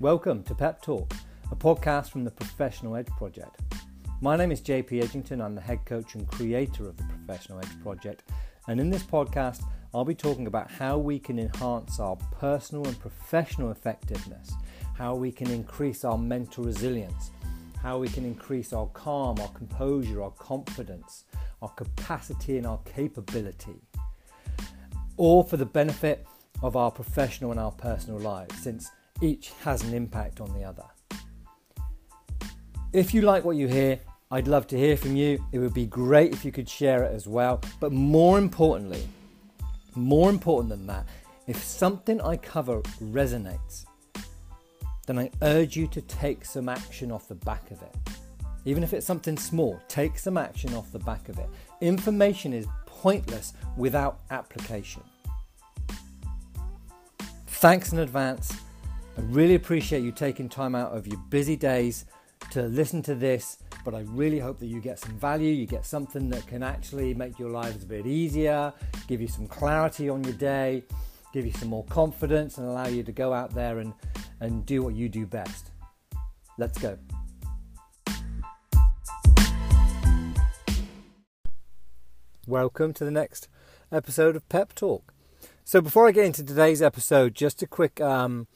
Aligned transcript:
Welcome 0.00 0.44
to 0.44 0.54
Pep 0.54 0.80
Talk, 0.80 1.12
a 1.50 1.56
podcast 1.56 2.10
from 2.10 2.22
the 2.22 2.30
Professional 2.30 2.94
Edge 2.94 3.08
Project. 3.08 3.60
My 4.20 4.36
name 4.36 4.52
is 4.52 4.60
JP 4.60 4.90
Edgington. 5.02 5.44
I'm 5.44 5.56
the 5.56 5.60
head 5.60 5.84
coach 5.86 6.14
and 6.14 6.24
creator 6.28 6.88
of 6.88 6.96
the 6.96 7.02
Professional 7.02 7.58
Edge 7.58 7.82
Project. 7.82 8.22
And 8.68 8.78
in 8.78 8.90
this 8.90 9.02
podcast, 9.02 9.64
I'll 9.92 10.04
be 10.04 10.14
talking 10.14 10.46
about 10.46 10.70
how 10.70 10.98
we 10.98 11.18
can 11.18 11.40
enhance 11.40 11.98
our 11.98 12.14
personal 12.14 12.86
and 12.86 12.96
professional 13.00 13.72
effectiveness, 13.72 14.52
how 14.96 15.16
we 15.16 15.32
can 15.32 15.50
increase 15.50 16.04
our 16.04 16.16
mental 16.16 16.62
resilience, 16.62 17.32
how 17.82 17.98
we 17.98 18.08
can 18.08 18.24
increase 18.24 18.72
our 18.72 18.86
calm, 18.86 19.40
our 19.40 19.48
composure, 19.48 20.22
our 20.22 20.30
confidence, 20.30 21.24
our 21.60 21.70
capacity, 21.70 22.56
and 22.56 22.68
our 22.68 22.78
capability. 22.84 23.82
All 25.16 25.42
for 25.42 25.56
the 25.56 25.66
benefit 25.66 26.24
of 26.62 26.76
our 26.76 26.92
professional 26.92 27.50
and 27.50 27.58
our 27.58 27.72
personal 27.72 28.20
lives, 28.20 28.56
since 28.62 28.92
each 29.20 29.52
has 29.62 29.82
an 29.82 29.94
impact 29.94 30.40
on 30.40 30.52
the 30.54 30.64
other. 30.64 30.84
If 32.92 33.12
you 33.12 33.22
like 33.22 33.44
what 33.44 33.56
you 33.56 33.68
hear, 33.68 34.00
I'd 34.30 34.48
love 34.48 34.66
to 34.68 34.78
hear 34.78 34.96
from 34.96 35.16
you. 35.16 35.44
It 35.52 35.58
would 35.58 35.74
be 35.74 35.86
great 35.86 36.32
if 36.32 36.44
you 36.44 36.52
could 36.52 36.68
share 36.68 37.02
it 37.02 37.14
as 37.14 37.26
well. 37.26 37.60
But 37.80 37.92
more 37.92 38.38
importantly, 38.38 39.08
more 39.94 40.30
important 40.30 40.70
than 40.70 40.86
that, 40.86 41.06
if 41.46 41.62
something 41.62 42.20
I 42.20 42.36
cover 42.36 42.80
resonates, 43.02 43.86
then 45.06 45.18
I 45.18 45.30
urge 45.42 45.76
you 45.76 45.86
to 45.88 46.02
take 46.02 46.44
some 46.44 46.68
action 46.68 47.10
off 47.10 47.28
the 47.28 47.34
back 47.34 47.70
of 47.70 47.80
it. 47.82 47.96
Even 48.66 48.82
if 48.82 48.92
it's 48.92 49.06
something 49.06 49.38
small, 49.38 49.80
take 49.88 50.18
some 50.18 50.36
action 50.36 50.74
off 50.74 50.92
the 50.92 50.98
back 50.98 51.30
of 51.30 51.38
it. 51.38 51.48
Information 51.80 52.52
is 52.52 52.66
pointless 52.84 53.54
without 53.76 54.20
application. 54.30 55.02
Thanks 57.46 57.92
in 57.92 57.98
advance. 58.00 58.52
I 59.18 59.20
really 59.22 59.56
appreciate 59.56 60.04
you 60.04 60.12
taking 60.12 60.48
time 60.48 60.76
out 60.76 60.96
of 60.96 61.08
your 61.08 61.18
busy 61.28 61.56
days 61.56 62.04
to 62.52 62.62
listen 62.62 63.02
to 63.02 63.16
this, 63.16 63.58
but 63.84 63.92
I 63.92 64.02
really 64.06 64.38
hope 64.38 64.60
that 64.60 64.66
you 64.66 64.80
get 64.80 65.00
some 65.00 65.18
value, 65.18 65.52
you 65.52 65.66
get 65.66 65.84
something 65.84 66.30
that 66.30 66.46
can 66.46 66.62
actually 66.62 67.14
make 67.14 67.36
your 67.36 67.50
lives 67.50 67.82
a 67.82 67.86
bit 67.86 68.06
easier, 68.06 68.72
give 69.08 69.20
you 69.20 69.26
some 69.26 69.48
clarity 69.48 70.08
on 70.08 70.22
your 70.22 70.34
day, 70.34 70.84
give 71.32 71.44
you 71.44 71.50
some 71.50 71.66
more 71.66 71.82
confidence, 71.86 72.58
and 72.58 72.68
allow 72.68 72.86
you 72.86 73.02
to 73.02 73.10
go 73.10 73.32
out 73.32 73.52
there 73.56 73.80
and, 73.80 73.92
and 74.38 74.64
do 74.64 74.82
what 74.82 74.94
you 74.94 75.08
do 75.08 75.26
best. 75.26 75.72
Let's 76.56 76.78
go. 76.78 76.96
Welcome 82.46 82.92
to 82.94 83.04
the 83.04 83.10
next 83.10 83.48
episode 83.90 84.36
of 84.36 84.48
Pep 84.48 84.76
Talk. 84.76 85.12
So, 85.64 85.80
before 85.80 86.06
I 86.06 86.12
get 86.12 86.24
into 86.24 86.44
today's 86.44 86.80
episode, 86.80 87.34
just 87.34 87.62
a 87.62 87.66
quick 87.66 88.00
um, 88.00 88.46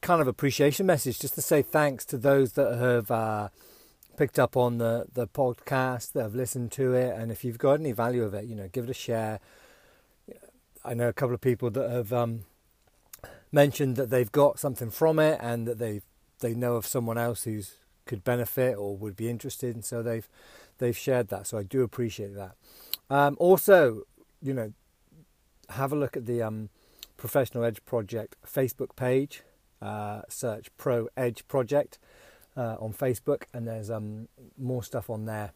kind 0.00 0.20
of 0.20 0.28
appreciation 0.28 0.86
message, 0.86 1.18
just 1.18 1.34
to 1.34 1.42
say 1.42 1.62
thanks 1.62 2.04
to 2.06 2.18
those 2.18 2.52
that 2.52 2.78
have 2.78 3.10
uh, 3.10 3.48
picked 4.16 4.38
up 4.38 4.56
on 4.56 4.78
the, 4.78 5.06
the 5.12 5.26
podcast, 5.26 6.12
that 6.12 6.22
have 6.22 6.34
listened 6.34 6.72
to 6.72 6.94
it, 6.94 7.14
and 7.16 7.30
if 7.30 7.44
you've 7.44 7.58
got 7.58 7.80
any 7.80 7.92
value 7.92 8.22
of 8.22 8.34
it, 8.34 8.44
you 8.44 8.54
know, 8.54 8.68
give 8.68 8.84
it 8.84 8.90
a 8.90 8.94
share. 8.94 9.40
I 10.84 10.94
know 10.94 11.08
a 11.08 11.12
couple 11.12 11.34
of 11.34 11.40
people 11.40 11.70
that 11.70 11.90
have 11.90 12.12
um, 12.12 12.44
mentioned 13.52 13.96
that 13.96 14.10
they've 14.10 14.30
got 14.30 14.58
something 14.58 14.90
from 14.90 15.18
it, 15.18 15.38
and 15.42 15.66
that 15.66 15.78
they 15.78 16.02
they 16.40 16.54
know 16.54 16.76
of 16.76 16.86
someone 16.86 17.18
else 17.18 17.44
who's 17.44 17.74
could 18.06 18.24
benefit 18.24 18.76
or 18.76 18.96
would 18.96 19.16
be 19.16 19.28
interested, 19.28 19.74
and 19.74 19.84
so 19.84 20.02
they've 20.02 20.28
they've 20.78 20.96
shared 20.96 21.28
that. 21.28 21.46
So 21.46 21.58
I 21.58 21.62
do 21.62 21.82
appreciate 21.82 22.34
that. 22.34 22.52
Um, 23.10 23.36
also, 23.38 24.02
you 24.42 24.54
know, 24.54 24.72
have 25.70 25.92
a 25.92 25.96
look 25.96 26.16
at 26.16 26.26
the 26.26 26.42
um, 26.42 26.70
Professional 27.16 27.64
Edge 27.64 27.84
Project 27.84 28.36
Facebook 28.46 28.96
page. 28.96 29.42
Uh, 29.80 30.22
search 30.28 30.68
Pro 30.76 31.08
Edge 31.16 31.46
Project 31.46 31.98
uh, 32.56 32.76
on 32.80 32.92
Facebook, 32.92 33.44
and 33.54 33.66
there's 33.66 33.90
um, 33.90 34.28
more 34.56 34.82
stuff 34.82 35.08
on 35.08 35.24
there, 35.24 35.52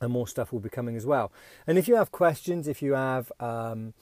and 0.00 0.12
more 0.12 0.26
stuff 0.26 0.52
will 0.52 0.60
be 0.60 0.70
coming 0.70 0.96
as 0.96 1.04
well. 1.04 1.30
And 1.66 1.76
if 1.76 1.86
you 1.86 1.96
have 1.96 2.10
questions, 2.10 2.66
if 2.66 2.80
you 2.80 2.94
have 2.94 3.30
um, 3.40 3.94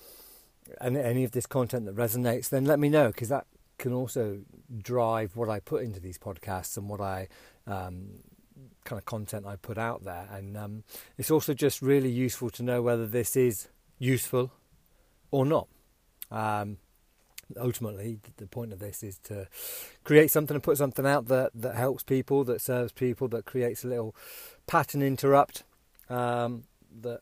any, 0.80 1.24
of 1.24 1.32
this 1.32 1.46
content 1.46 1.86
that 1.86 1.96
resonates, 1.96 2.48
then 2.48 2.64
let 2.64 2.78
me 2.78 2.88
know 2.88 3.08
because 3.08 3.28
that 3.28 3.46
can 3.78 3.92
also 3.92 4.40
drive 4.80 5.36
what 5.36 5.48
I 5.48 5.58
put 5.58 5.82
into 5.82 6.00
these 6.00 6.18
podcasts 6.18 6.76
and 6.76 6.88
what 6.88 7.00
I 7.00 7.28
um, 7.66 8.20
kind 8.84 8.98
of 8.98 9.04
content 9.04 9.46
I 9.46 9.56
put 9.56 9.78
out 9.78 10.04
there. 10.04 10.28
And 10.30 10.56
um, 10.56 10.84
it's 11.18 11.30
also 11.30 11.54
just 11.54 11.82
really 11.82 12.10
useful 12.10 12.50
to 12.50 12.62
know 12.62 12.82
whether 12.82 13.06
this 13.06 13.36
is 13.36 13.68
useful 13.98 14.52
or 15.30 15.44
not. 15.44 15.68
Um, 16.30 16.78
ultimately, 17.58 18.18
the 18.36 18.46
point 18.46 18.72
of 18.72 18.78
this 18.78 19.02
is 19.02 19.18
to 19.24 19.46
create 20.04 20.30
something 20.30 20.54
and 20.54 20.62
put 20.62 20.76
something 20.76 21.06
out 21.06 21.26
that, 21.26 21.50
that 21.54 21.76
helps 21.76 22.02
people, 22.02 22.44
that 22.44 22.60
serves 22.60 22.92
people, 22.92 23.28
that 23.28 23.44
creates 23.44 23.84
a 23.84 23.88
little 23.88 24.14
pattern 24.66 25.02
interrupt 25.02 25.64
um, 26.08 26.64
that 27.02 27.20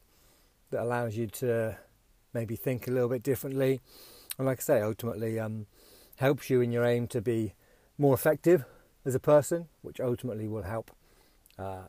that 0.71 0.83
allows 0.83 1.17
you 1.17 1.27
to 1.27 1.79
maybe 2.35 2.57
think 2.57 2.87
a 2.87 2.91
little 2.91 3.09
bit 3.09 3.23
differently. 3.23 3.81
And 4.37 4.47
like 4.47 4.61
I 4.61 4.63
say, 4.63 4.81
ultimately 4.83 5.39
um, 5.39 5.67
helps 6.17 6.51
you 6.51 6.61
in 6.61 6.73
your 6.73 6.85
aim 6.85 7.07
to 7.09 7.21
be 7.21 7.55
more 7.97 8.15
effective 8.15 8.65
as 9.05 9.15
a 9.15 9.21
person, 9.21 9.69
which 9.83 10.01
ultimately 10.01 10.47
will 10.47 10.63
help 10.63 10.91
uh, 11.59 11.85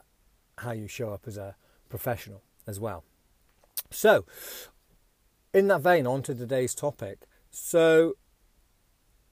how 0.58 0.72
you 0.72 0.88
show 0.88 1.12
up 1.12 1.24
as 1.28 1.38
a 1.38 1.56
professional 1.90 2.42
as 2.66 2.80
well. 2.80 3.04
So, 3.92 4.26
in 5.54 5.68
that 5.68 5.82
vein, 5.82 6.06
on 6.08 6.22
to 6.24 6.36
today's 6.36 6.76
topic. 6.76 7.20
So, 7.50 8.16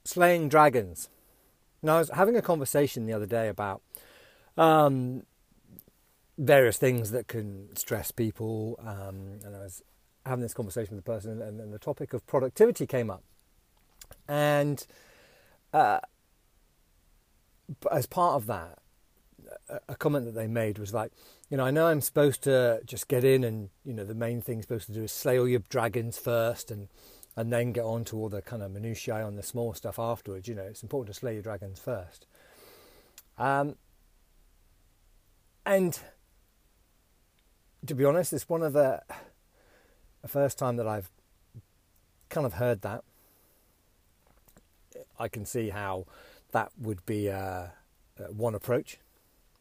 slaying 0.08 0.50
dragons. 0.50 1.10
Now, 1.84 1.98
I 1.98 2.00
was 2.00 2.10
having 2.10 2.36
a 2.36 2.42
conversation 2.42 3.06
the 3.06 3.14
other 3.14 3.26
day 3.26 3.50
about 3.50 3.82
um, 4.58 5.24
various 6.38 6.78
things 6.78 7.12
that 7.12 7.28
can 7.28 7.76
stress 7.76 8.12
people, 8.12 8.80
um, 8.80 9.40
and 9.44 9.56
I 9.56 9.60
was 9.60 9.84
having 10.26 10.42
this 10.42 10.54
conversation 10.54 10.96
with 10.96 11.06
the 11.06 11.12
person, 11.12 11.42
and, 11.42 11.60
and 11.60 11.74
the 11.74 11.80
topic 11.80 12.14
of 12.14 12.26
productivity 12.26 12.88
came 12.88 13.10
up. 13.10 13.24
And 14.28 14.86
uh, 15.74 16.00
as 17.92 18.06
part 18.06 18.36
of 18.36 18.48
that, 18.48 18.80
a 19.88 19.96
comment 19.96 20.26
that 20.26 20.36
they 20.36 20.48
made 20.48 20.80
was 20.80 20.94
like, 20.94 21.12
you 21.50 21.58
know, 21.58 21.66
I 21.66 21.72
know 21.72 21.88
I'm 21.88 22.02
supposed 22.02 22.44
to 22.44 22.82
just 22.86 23.08
get 23.08 23.24
in 23.24 23.44
and, 23.44 23.70
you 23.86 23.94
know, 23.94 24.04
the 24.04 24.16
main 24.16 24.42
thing 24.42 24.62
supposed 24.62 24.88
to 24.88 24.94
do 24.94 25.04
is 25.04 25.12
slay 25.12 25.40
all 25.40 25.48
your 25.48 25.62
dragons 25.70 26.18
first 26.18 26.72
and 26.72 26.88
and 27.38 27.54
then 27.54 27.72
get 27.72 27.84
on 27.84 28.04
to 28.04 28.18
all 28.18 28.30
the 28.30 28.42
kind 28.42 28.64
of 28.64 28.72
minutiae 28.72 29.24
on 29.24 29.36
the 29.36 29.44
small 29.44 29.74
stuff 29.76 30.00
afterwards. 30.00 30.48
You 30.48 30.56
know, 30.56 30.64
it's 30.64 30.82
important 30.82 31.14
to 31.14 31.20
slay 31.20 31.34
your 31.34 31.44
dragons 31.44 31.80
first. 31.80 32.26
Um, 33.38 33.76
and 35.64 35.98
to 37.86 37.94
be 37.94 38.04
honest, 38.04 38.34
it's 38.34 38.50
one 38.50 38.64
of 38.64 38.74
the, 38.74 39.04
the 40.24 40.28
first 40.28 40.58
time 40.58 40.78
that 40.78 40.88
I've 40.88 41.12
kind 42.30 42.48
of 42.48 42.54
heard 42.54 42.82
that. 42.82 43.04
I 45.20 45.28
can 45.28 45.46
see 45.46 45.70
how 45.70 46.08
that 46.54 46.72
would 46.80 47.06
be 47.06 47.30
uh, 47.30 47.36
uh, 47.38 47.68
one 48.32 48.56
approach. 48.56 48.98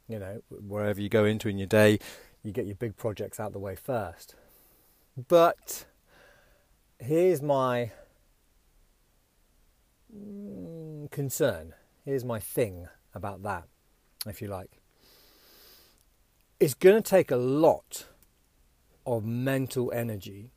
You 0.09 0.19
know, 0.19 0.43
wherever 0.49 0.99
you 0.99 1.11
go 1.11 1.27
into 1.27 1.51
in 1.51 1.59
your 1.59 1.67
day, 1.67 1.99
you 2.43 2.53
get 2.53 2.65
your 2.65 2.77
big 2.77 2.97
projects 2.97 3.39
out 3.39 3.53
the 3.53 3.59
way 3.59 3.77
first. 3.77 4.35
But 5.29 5.85
here's 6.99 7.43
my 7.43 7.93
mm, 10.15 11.11
concern. 11.11 11.75
Here's 12.05 12.25
my 12.25 12.39
thing 12.39 12.89
about 13.15 13.43
that, 13.43 13.65
if 14.27 14.41
you 14.41 14.49
like. 14.49 14.81
It's 16.61 16.75
going 16.75 17.03
to 17.03 17.09
take 17.09 17.31
a 17.31 17.37
lot 17.37 18.07
of 19.05 19.25
mental 19.25 19.93
energy 19.93 20.51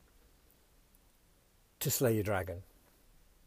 to 1.79 1.91
slay 1.91 2.15
your 2.15 2.23
dragon. 2.23 2.63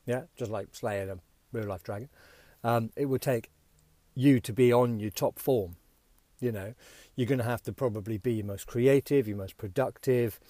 Yeah, 0.06 0.22
just 0.36 0.50
like 0.50 0.68
slaying 0.72 1.10
a 1.10 1.18
real 1.52 1.66
life 1.66 1.82
dragon. 1.82 2.08
Um, 2.64 2.90
it 2.96 3.06
will 3.06 3.18
take 3.18 3.50
you 4.14 4.40
to 4.40 4.52
be 4.52 4.72
on 4.72 5.00
your 5.00 5.10
top 5.10 5.38
form. 5.38 5.76
You 6.40 6.52
know, 6.52 6.74
you're 7.14 7.28
going 7.28 7.38
to 7.38 7.44
have 7.44 7.62
to 7.62 7.72
probably 7.72 8.18
be 8.18 8.34
your 8.34 8.46
most 8.46 8.66
creative, 8.66 9.28
your 9.28 9.36
most 9.36 9.56
productive, 9.56 10.40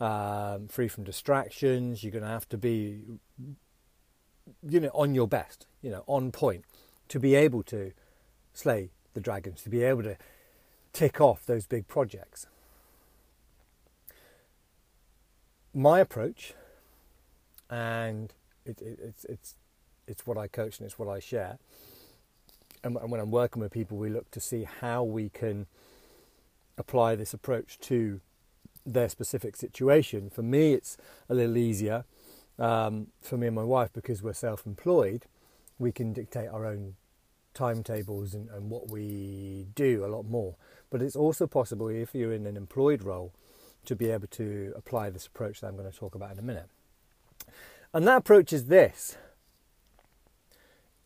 um, 0.00 0.68
free 0.68 0.88
from 0.88 1.04
distractions. 1.04 2.02
You're 2.02 2.12
going 2.12 2.24
to 2.24 2.30
have 2.30 2.48
to 2.50 2.58
be, 2.58 3.02
you 4.62 4.80
know, 4.80 4.90
on 4.94 5.14
your 5.14 5.28
best, 5.28 5.66
you 5.82 5.90
know, 5.90 6.04
on 6.06 6.32
point 6.32 6.64
to 7.08 7.18
be 7.18 7.34
able 7.34 7.62
to 7.64 7.92
slay 8.52 8.90
the 9.14 9.20
dragons, 9.20 9.62
to 9.62 9.70
be 9.70 9.82
able 9.82 10.02
to 10.02 10.16
tick 10.92 11.20
off 11.20 11.46
those 11.46 11.66
big 11.66 11.88
projects. 11.88 12.46
My 15.74 16.00
approach, 16.00 16.54
and 17.70 18.32
it, 18.64 18.80
it, 18.80 18.98
it's 19.02 19.24
it's 19.24 19.54
it's 20.06 20.26
what 20.26 20.38
I 20.38 20.48
coach 20.48 20.78
and 20.78 20.86
it's 20.86 20.98
what 20.98 21.08
I 21.08 21.20
share. 21.20 21.58
And, 22.82 22.96
and 22.96 23.10
when 23.10 23.20
I'm 23.20 23.30
working 23.30 23.60
with 23.60 23.72
people, 23.72 23.96
we 23.96 24.08
look 24.08 24.30
to 24.30 24.40
see 24.40 24.64
how 24.64 25.02
we 25.02 25.28
can 25.28 25.66
apply 26.78 27.16
this 27.16 27.34
approach 27.34 27.78
to 27.80 28.20
their 28.92 29.08
specific 29.08 29.56
situation. 29.56 30.30
For 30.30 30.42
me, 30.42 30.72
it's 30.72 30.96
a 31.28 31.34
little 31.34 31.56
easier 31.56 32.04
um, 32.58 33.08
for 33.20 33.36
me 33.36 33.46
and 33.46 33.56
my 33.56 33.64
wife 33.64 33.90
because 33.92 34.22
we're 34.22 34.32
self 34.32 34.66
employed. 34.66 35.26
we 35.78 35.92
can 35.92 36.12
dictate 36.12 36.48
our 36.48 36.66
own 36.66 36.96
timetables 37.54 38.34
and, 38.34 38.48
and 38.50 38.70
what 38.70 38.90
we 38.90 39.66
do 39.74 40.04
a 40.04 40.08
lot 40.08 40.24
more. 40.24 40.56
But 40.90 41.02
it's 41.02 41.16
also 41.16 41.46
possible 41.46 41.88
if 41.88 42.14
you're 42.14 42.32
in 42.32 42.46
an 42.46 42.56
employed 42.56 43.02
role 43.02 43.32
to 43.84 43.94
be 43.96 44.10
able 44.10 44.26
to 44.28 44.72
apply 44.76 45.10
this 45.10 45.26
approach 45.26 45.60
that 45.60 45.68
I'm 45.68 45.76
going 45.76 45.90
to 45.90 45.96
talk 45.96 46.14
about 46.14 46.32
in 46.32 46.38
a 46.38 46.42
minute. 46.42 46.68
And 47.94 48.06
that 48.06 48.18
approach 48.18 48.52
is 48.52 48.66
this 48.66 49.16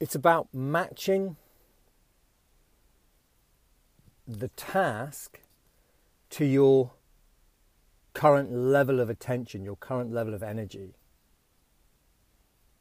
it's 0.00 0.14
about 0.14 0.48
matching 0.52 1.36
the 4.26 4.48
task 4.48 5.40
to 6.30 6.44
your 6.44 6.92
current 8.14 8.52
level 8.52 9.00
of 9.00 9.10
attention, 9.10 9.64
your 9.64 9.76
current 9.76 10.12
level 10.12 10.34
of 10.34 10.42
energy. 10.42 10.94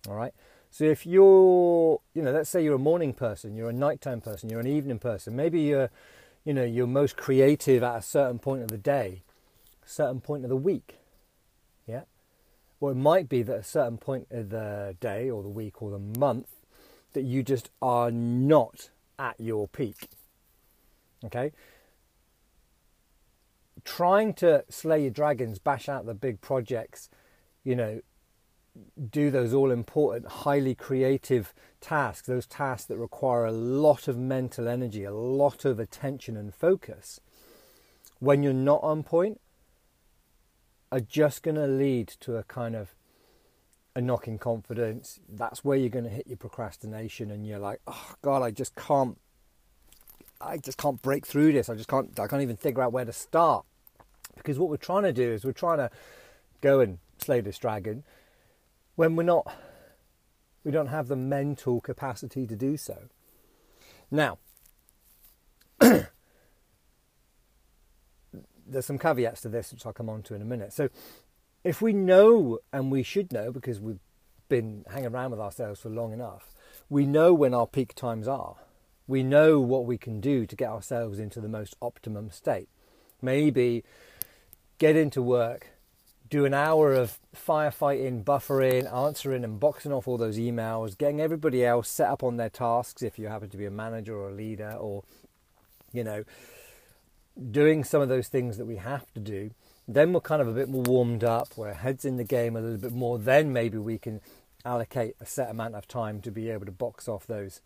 All 0.07 0.15
right? 0.15 0.33
So 0.69 0.85
if 0.85 1.05
you're, 1.05 1.99
you 2.13 2.21
know, 2.21 2.31
let's 2.31 2.49
say 2.49 2.63
you're 2.63 2.75
a 2.75 2.79
morning 2.79 3.13
person, 3.13 3.55
you're 3.55 3.69
a 3.69 3.73
nighttime 3.73 4.21
person, 4.21 4.49
you're 4.49 4.61
an 4.61 4.67
evening 4.67 4.99
person, 4.99 5.35
maybe 5.35 5.59
you're, 5.61 5.89
you 6.45 6.53
know, 6.53 6.63
you're 6.63 6.87
most 6.87 7.17
creative 7.17 7.83
at 7.83 7.97
a 7.97 8.01
certain 8.01 8.39
point 8.39 8.63
of 8.63 8.69
the 8.69 8.77
day, 8.77 9.23
certain 9.85 10.21
point 10.21 10.43
of 10.43 10.49
the 10.49 10.55
week. 10.55 10.95
Yeah? 11.85 12.03
Or 12.79 12.91
it 12.91 12.95
might 12.95 13.27
be 13.27 13.43
that 13.43 13.57
a 13.57 13.63
certain 13.63 13.97
point 13.97 14.27
of 14.31 14.49
the 14.49 14.95
day 14.99 15.29
or 15.29 15.43
the 15.43 15.49
week 15.49 15.81
or 15.81 15.91
the 15.91 15.99
month 15.99 16.47
that 17.13 17.23
you 17.23 17.43
just 17.43 17.69
are 17.81 18.09
not 18.09 18.89
at 19.19 19.35
your 19.39 19.67
peak. 19.67 20.07
Okay? 21.25 21.51
Trying 23.97 24.35
to 24.35 24.63
slay 24.69 25.01
your 25.01 25.11
dragons, 25.11 25.59
bash 25.59 25.89
out 25.89 26.05
the 26.05 26.13
big 26.13 26.39
projects, 26.39 27.09
you 27.65 27.75
know, 27.75 27.99
do 29.09 29.29
those 29.29 29.53
all 29.53 29.69
important, 29.69 30.31
highly 30.31 30.73
creative 30.73 31.53
tasks, 31.81 32.25
those 32.25 32.47
tasks 32.47 32.85
that 32.85 32.97
require 32.97 33.43
a 33.43 33.51
lot 33.51 34.07
of 34.07 34.17
mental 34.17 34.69
energy, 34.69 35.03
a 35.03 35.11
lot 35.11 35.65
of 35.65 35.77
attention 35.77 36.37
and 36.37 36.55
focus, 36.55 37.19
when 38.19 38.43
you're 38.43 38.53
not 38.53 38.81
on 38.81 39.03
point, 39.03 39.41
are 40.89 41.01
just 41.01 41.43
going 41.43 41.55
to 41.55 41.67
lead 41.67 42.07
to 42.07 42.37
a 42.37 42.43
kind 42.43 42.77
of 42.77 42.95
a 43.93 43.99
knock 43.99 44.25
in 44.25 44.37
confidence. 44.37 45.19
That's 45.27 45.65
where 45.65 45.77
you're 45.77 45.89
going 45.89 46.05
to 46.05 46.09
hit 46.09 46.27
your 46.27 46.37
procrastination, 46.37 47.29
and 47.29 47.45
you're 47.45 47.59
like, 47.59 47.81
oh 47.87 48.13
God, 48.21 48.41
I 48.41 48.51
just 48.51 48.73
can't. 48.75 49.17
I 50.39 50.57
just 50.57 50.77
can't 50.77 51.01
break 51.01 51.27
through 51.27 51.51
this. 51.51 51.67
I 51.67 51.75
just 51.75 51.89
can't. 51.89 52.17
I 52.17 52.27
can't 52.27 52.41
even 52.41 52.55
figure 52.55 52.81
out 52.81 52.93
where 52.93 53.03
to 53.03 53.11
start. 53.11 53.65
Because 54.35 54.57
what 54.57 54.69
we're 54.69 54.77
trying 54.77 55.03
to 55.03 55.13
do 55.13 55.31
is 55.31 55.45
we're 55.45 55.51
trying 55.51 55.77
to 55.77 55.89
go 56.61 56.79
and 56.79 56.99
slay 57.17 57.41
this 57.41 57.57
dragon 57.57 58.03
when 58.95 59.15
we're 59.15 59.23
not, 59.23 59.51
we 60.63 60.71
don't 60.71 60.87
have 60.87 61.07
the 61.07 61.15
mental 61.15 61.81
capacity 61.81 62.45
to 62.45 62.55
do 62.55 62.77
so. 62.77 63.09
Now, 64.09 64.37
there's 65.79 66.05
some 68.85 68.99
caveats 68.99 69.41
to 69.41 69.49
this, 69.49 69.71
which 69.71 69.85
I'll 69.85 69.93
come 69.93 70.09
on 70.09 70.23
to 70.23 70.35
in 70.35 70.41
a 70.41 70.45
minute. 70.45 70.73
So, 70.73 70.89
if 71.63 71.81
we 71.81 71.93
know, 71.93 72.59
and 72.73 72.91
we 72.91 73.03
should 73.03 73.31
know 73.31 73.51
because 73.51 73.79
we've 73.79 73.99
been 74.49 74.83
hanging 74.91 75.07
around 75.07 75.31
with 75.31 75.39
ourselves 75.39 75.79
for 75.79 75.89
long 75.89 76.11
enough, 76.11 76.53
we 76.89 77.05
know 77.05 77.33
when 77.33 77.53
our 77.53 77.67
peak 77.67 77.95
times 77.95 78.27
are. 78.27 78.55
We 79.07 79.23
know 79.23 79.59
what 79.59 79.85
we 79.85 79.97
can 79.97 80.19
do 80.19 80.45
to 80.45 80.55
get 80.55 80.69
ourselves 80.69 81.19
into 81.19 81.39
the 81.39 81.47
most 81.47 81.75
optimum 81.81 82.29
state. 82.31 82.69
Maybe 83.21 83.83
get 84.81 84.95
into 84.95 85.21
work 85.21 85.67
do 86.31 86.43
an 86.45 86.55
hour 86.55 86.93
of 86.93 87.19
firefighting, 87.35 88.23
buffering, 88.23 88.91
answering 88.91 89.43
and 89.43 89.59
boxing 89.59 89.91
off 89.91 90.07
all 90.07 90.17
those 90.17 90.39
emails, 90.39 90.97
getting 90.97 91.19
everybody 91.19 91.63
else 91.63 91.87
set 91.87 92.09
up 92.09 92.23
on 92.23 92.37
their 92.37 92.49
tasks 92.49 93.03
if 93.03 93.19
you 93.19 93.27
happen 93.27 93.49
to 93.49 93.57
be 93.57 93.65
a 93.65 93.69
manager 93.69 94.15
or 94.15 94.29
a 94.29 94.33
leader 94.33 94.71
or, 94.71 95.03
you 95.91 96.03
know, 96.03 96.23
doing 97.51 97.83
some 97.83 98.01
of 98.01 98.07
those 98.07 98.29
things 98.29 98.57
that 98.57 98.65
we 98.65 98.77
have 98.77 99.05
to 99.13 99.19
do. 99.19 99.51
Then 99.89 100.13
we're 100.13 100.21
kind 100.21 100.41
of 100.41 100.47
a 100.47 100.53
bit 100.53 100.69
more 100.69 100.83
warmed 100.83 101.25
up, 101.25 101.49
we're 101.57 101.73
heads 101.73 102.05
in 102.05 102.15
the 102.15 102.23
game 102.23 102.55
a 102.55 102.61
little 102.61 102.77
bit 102.77 102.93
more. 102.93 103.19
Then 103.19 103.51
maybe 103.51 103.77
we 103.77 103.97
can 103.97 104.21
allocate 104.63 105.15
a 105.19 105.25
set 105.25 105.49
amount 105.49 105.75
of 105.75 105.85
time 105.85 106.21
to 106.21 106.31
be 106.31 106.49
able 106.49 106.65
to 106.65 106.71
box 106.71 107.09
off 107.09 107.27
those 107.27 107.59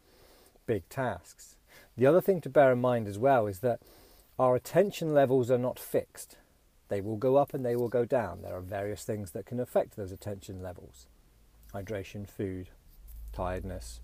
big 0.65 0.89
tasks. 0.89 1.55
The 1.95 2.07
other 2.07 2.19
thing 2.19 2.41
to 2.41 2.49
bear 2.49 2.73
in 2.73 2.81
mind 2.81 3.07
as 3.07 3.19
well 3.19 3.45
is 3.45 3.59
that 3.59 3.79
our 4.39 4.55
attention 4.55 5.13
levels 5.13 5.51
are 5.51 5.59
not 5.59 5.77
fixed. 5.77 6.37
They 6.87 7.01
will 7.01 7.17
go 7.17 7.37
up 7.37 7.53
and 7.53 7.65
they 7.65 7.75
will 7.75 7.89
go 7.89 8.05
down. 8.05 8.41
There 8.41 8.55
are 8.55 8.61
various 8.61 9.03
things 9.03 9.31
that 9.31 9.45
can 9.45 9.59
affect 9.59 9.95
those 9.95 10.11
attention 10.11 10.61
levels 10.61 11.07
hydration, 11.73 12.29
food, 12.29 12.69
tiredness, 13.33 13.99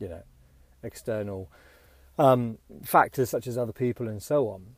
you 0.00 0.08
know, 0.08 0.22
external 0.82 1.48
um, 2.18 2.58
factors 2.82 3.30
such 3.30 3.46
as 3.46 3.56
other 3.56 3.72
people 3.72 4.08
and 4.08 4.22
so 4.22 4.48
on. 4.48 4.74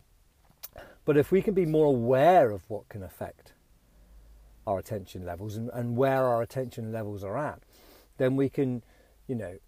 But 1.05 1.17
if 1.17 1.33
we 1.33 1.43
can 1.43 1.55
be 1.55 1.67
more 1.67 1.87
aware 1.87 2.51
of 2.51 2.69
what 2.69 2.89
can 2.89 3.03
affect 3.03 3.55
our 4.67 4.79
attention 4.79 5.25
levels 5.25 5.57
and, 5.57 5.71
and 5.73 5.97
where 5.97 6.27
our 6.27 6.43
attention 6.43 6.93
levels 6.93 7.25
are 7.25 7.37
at, 7.37 7.63
then 8.19 8.37
we 8.37 8.49
can, 8.49 8.83
you 9.27 9.35
know, 9.35 9.59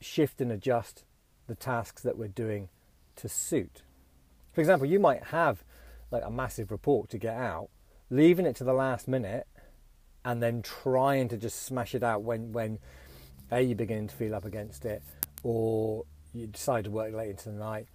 shift 0.00 0.40
and 0.40 0.52
adjust 0.52 1.04
the 1.46 1.54
tasks 1.54 2.02
that 2.02 2.18
we're 2.18 2.28
doing 2.28 2.68
to 3.16 3.28
suit. 3.28 3.82
For 4.52 4.60
example, 4.60 4.86
you 4.86 5.00
might 5.00 5.24
have 5.24 5.64
like 6.12 6.24
a 6.24 6.30
massive 6.30 6.70
report 6.70 7.10
to 7.10 7.18
get 7.18 7.34
out, 7.34 7.68
leaving 8.10 8.46
it 8.46 8.56
to 8.56 8.64
the 8.64 8.72
last 8.72 9.08
minute, 9.08 9.46
and 10.24 10.42
then 10.42 10.62
trying 10.62 11.28
to 11.28 11.36
just 11.36 11.64
smash 11.64 11.94
it 11.94 12.02
out 12.02 12.22
when 12.22 12.52
when 12.52 12.78
a 13.50 13.60
you're 13.60 13.76
beginning 13.76 14.08
to 14.08 14.14
feel 14.14 14.34
up 14.34 14.44
against 14.44 14.84
it, 14.84 15.02
or 15.42 16.04
you 16.32 16.46
decide 16.46 16.84
to 16.84 16.90
work 16.90 17.12
late 17.14 17.30
into 17.30 17.50
the 17.50 17.56
night. 17.56 17.86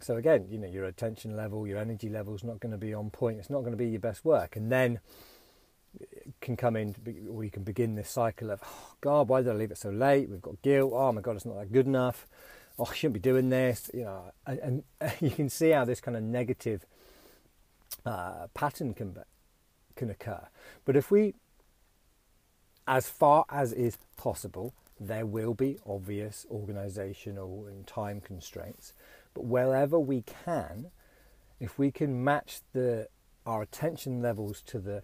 So 0.00 0.16
again, 0.16 0.46
you 0.50 0.58
know 0.58 0.68
your 0.68 0.84
attention 0.84 1.36
level, 1.36 1.66
your 1.66 1.78
energy 1.78 2.08
level 2.08 2.34
is 2.34 2.44
not 2.44 2.60
going 2.60 2.72
to 2.72 2.78
be 2.78 2.92
on 2.92 3.10
point. 3.10 3.38
It's 3.38 3.50
not 3.50 3.60
going 3.60 3.72
to 3.72 3.78
be 3.78 3.88
your 3.88 4.00
best 4.00 4.24
work, 4.24 4.56
and 4.56 4.70
then 4.70 5.00
can 6.40 6.56
come 6.56 6.76
in, 6.76 6.94
or 7.30 7.44
you 7.44 7.50
can 7.50 7.62
begin 7.62 7.94
this 7.94 8.10
cycle 8.10 8.50
of, 8.50 8.60
oh, 8.64 8.94
God, 9.00 9.28
why 9.28 9.42
did 9.42 9.50
I 9.50 9.54
leave 9.54 9.70
it 9.70 9.78
so 9.78 9.90
late? 9.90 10.28
We've 10.28 10.42
got 10.42 10.60
guilt. 10.62 10.92
Oh 10.94 11.12
my 11.12 11.20
God, 11.20 11.36
it's 11.36 11.46
not 11.46 11.58
that 11.58 11.72
good 11.72 11.86
enough. 11.86 12.26
Oh, 12.78 12.86
I 12.90 12.94
shouldn't 12.94 13.14
be 13.14 13.20
doing 13.20 13.48
this. 13.48 13.90
You 13.94 14.04
know, 14.04 14.32
and, 14.46 14.82
and 15.00 15.14
you 15.20 15.30
can 15.30 15.48
see 15.48 15.70
how 15.70 15.84
this 15.84 16.00
kind 16.00 16.16
of 16.16 16.22
negative 16.22 16.84
uh, 18.06 18.46
pattern 18.54 18.94
can, 18.94 19.16
can 19.96 20.08
occur. 20.08 20.46
But 20.84 20.96
if 20.96 21.10
we, 21.10 21.34
as 22.86 23.08
far 23.08 23.44
as 23.50 23.72
is 23.72 23.98
possible, 24.16 24.72
there 24.98 25.26
will 25.26 25.52
be 25.52 25.78
obvious 25.86 26.46
organizational 26.50 27.66
and 27.66 27.86
time 27.86 28.20
constraints. 28.20 28.92
But 29.34 29.44
wherever 29.44 29.98
we 29.98 30.22
can, 30.22 30.90
if 31.60 31.78
we 31.78 31.90
can 31.90 32.22
match 32.24 32.60
the 32.72 33.08
our 33.44 33.62
attention 33.62 34.20
levels 34.20 34.60
to 34.60 34.80
the 34.80 35.02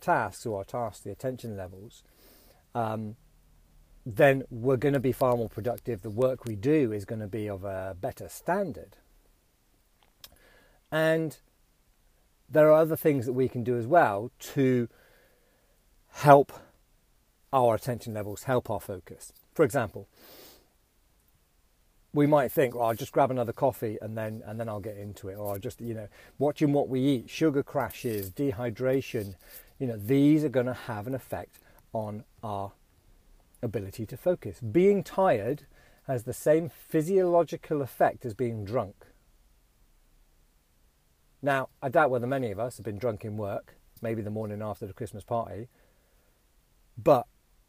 tasks 0.00 0.44
or 0.44 0.58
our 0.58 0.64
tasks 0.64 1.00
the 1.00 1.10
attention 1.10 1.56
levels, 1.56 2.02
um, 2.74 3.16
then 4.04 4.44
we're 4.50 4.76
going 4.76 4.94
to 4.94 5.00
be 5.00 5.12
far 5.12 5.36
more 5.36 5.48
productive. 5.48 6.02
The 6.02 6.10
work 6.10 6.44
we 6.44 6.54
do 6.54 6.92
is 6.92 7.04
going 7.04 7.20
to 7.20 7.26
be 7.26 7.48
of 7.48 7.64
a 7.64 7.96
better 7.98 8.28
standard. 8.28 8.96
And 10.90 11.38
there 12.48 12.68
are 12.68 12.80
other 12.80 12.96
things 12.96 13.26
that 13.26 13.32
we 13.32 13.48
can 13.48 13.62
do 13.62 13.76
as 13.76 13.86
well 13.86 14.30
to 14.38 14.88
help 16.08 16.52
our 17.52 17.74
attention 17.74 18.14
levels, 18.14 18.44
help 18.44 18.70
our 18.70 18.80
focus. 18.80 19.32
For 19.54 19.64
example, 19.64 20.08
we 22.12 22.26
might 22.26 22.50
think, 22.50 22.74
well, 22.74 22.86
I'll 22.86 22.94
just 22.94 23.12
grab 23.12 23.30
another 23.30 23.52
coffee 23.52 23.98
and 24.00 24.16
then 24.16 24.42
and 24.46 24.58
then 24.58 24.68
I'll 24.68 24.80
get 24.80 24.96
into 24.96 25.28
it, 25.28 25.34
or 25.34 25.52
I'll 25.52 25.58
just 25.58 25.80
you 25.80 25.94
know 25.94 26.08
watching 26.38 26.72
what 26.72 26.88
we 26.88 27.00
eat, 27.00 27.30
sugar 27.30 27.62
crashes, 27.62 28.30
dehydration, 28.30 29.34
you 29.78 29.86
know 29.86 29.96
these 29.96 30.44
are 30.44 30.48
going 30.48 30.66
to 30.66 30.74
have 30.74 31.06
an 31.06 31.14
effect 31.14 31.58
on 31.92 32.24
our 32.42 32.72
ability 33.62 34.06
to 34.06 34.16
focus. 34.16 34.60
Being 34.60 35.02
tired 35.02 35.66
has 36.06 36.24
the 36.24 36.32
same 36.32 36.70
physiological 36.70 37.82
effect 37.82 38.24
as 38.24 38.34
being 38.34 38.64
drunk. 38.64 39.07
Now, 41.42 41.68
I 41.82 41.88
doubt 41.88 42.10
whether 42.10 42.26
many 42.26 42.50
of 42.50 42.58
us 42.58 42.76
have 42.78 42.84
been 42.84 42.98
drunk 42.98 43.24
in 43.24 43.36
work, 43.36 43.76
maybe 44.02 44.22
the 44.22 44.30
morning 44.30 44.62
after 44.62 44.86
the 44.86 44.92
Christmas 44.92 45.24
party, 45.24 45.68
but 47.02 47.26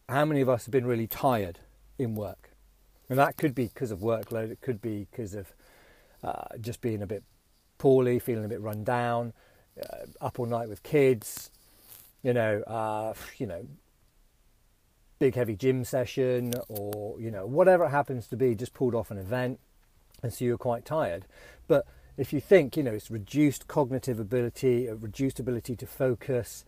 how 0.07 0.25
many 0.25 0.41
of 0.41 0.49
us 0.49 0.65
have 0.65 0.71
been 0.71 0.87
really 0.87 1.07
tired 1.07 1.59
in 1.97 2.15
work? 2.15 2.51
And 3.09 3.17
that 3.19 3.37
could 3.37 3.53
be 3.53 3.65
because 3.65 3.91
of 3.91 3.99
workload, 3.99 4.51
it 4.51 4.61
could 4.61 4.81
be 4.81 5.07
because 5.11 5.35
of 5.35 5.53
uh, 6.23 6.57
just 6.59 6.81
being 6.81 7.01
a 7.01 7.07
bit 7.07 7.23
poorly, 7.77 8.19
feeling 8.19 8.45
a 8.45 8.49
bit 8.49 8.61
run 8.61 8.83
down, 8.83 9.33
uh, 9.81 10.05
up 10.21 10.39
all 10.39 10.45
night 10.45 10.67
with 10.67 10.83
kids, 10.83 11.51
you 12.23 12.33
know, 12.33 12.61
uh, 12.63 13.13
you 13.37 13.47
know, 13.47 13.65
big 15.19 15.35
heavy 15.35 15.55
gym 15.55 15.83
session, 15.83 16.53
or 16.69 17.19
you 17.19 17.31
know, 17.31 17.45
whatever 17.45 17.85
it 17.85 17.89
happens 17.89 18.27
to 18.27 18.37
be, 18.37 18.55
just 18.55 18.73
pulled 18.73 18.95
off 18.95 19.11
an 19.11 19.17
event, 19.17 19.59
and 20.23 20.33
so 20.33 20.45
you're 20.45 20.57
quite 20.57 20.85
tired. 20.85 21.25
But 21.67 21.85
if 22.19 22.33
you 22.33 22.41
think, 22.41 22.75
you 22.75 22.83
know, 22.83 22.91
it's 22.91 23.09
reduced 23.09 23.67
cognitive 23.69 24.19
ability, 24.19 24.89
reduced 24.89 25.39
ability 25.39 25.77
to 25.77 25.87
focus, 25.87 26.65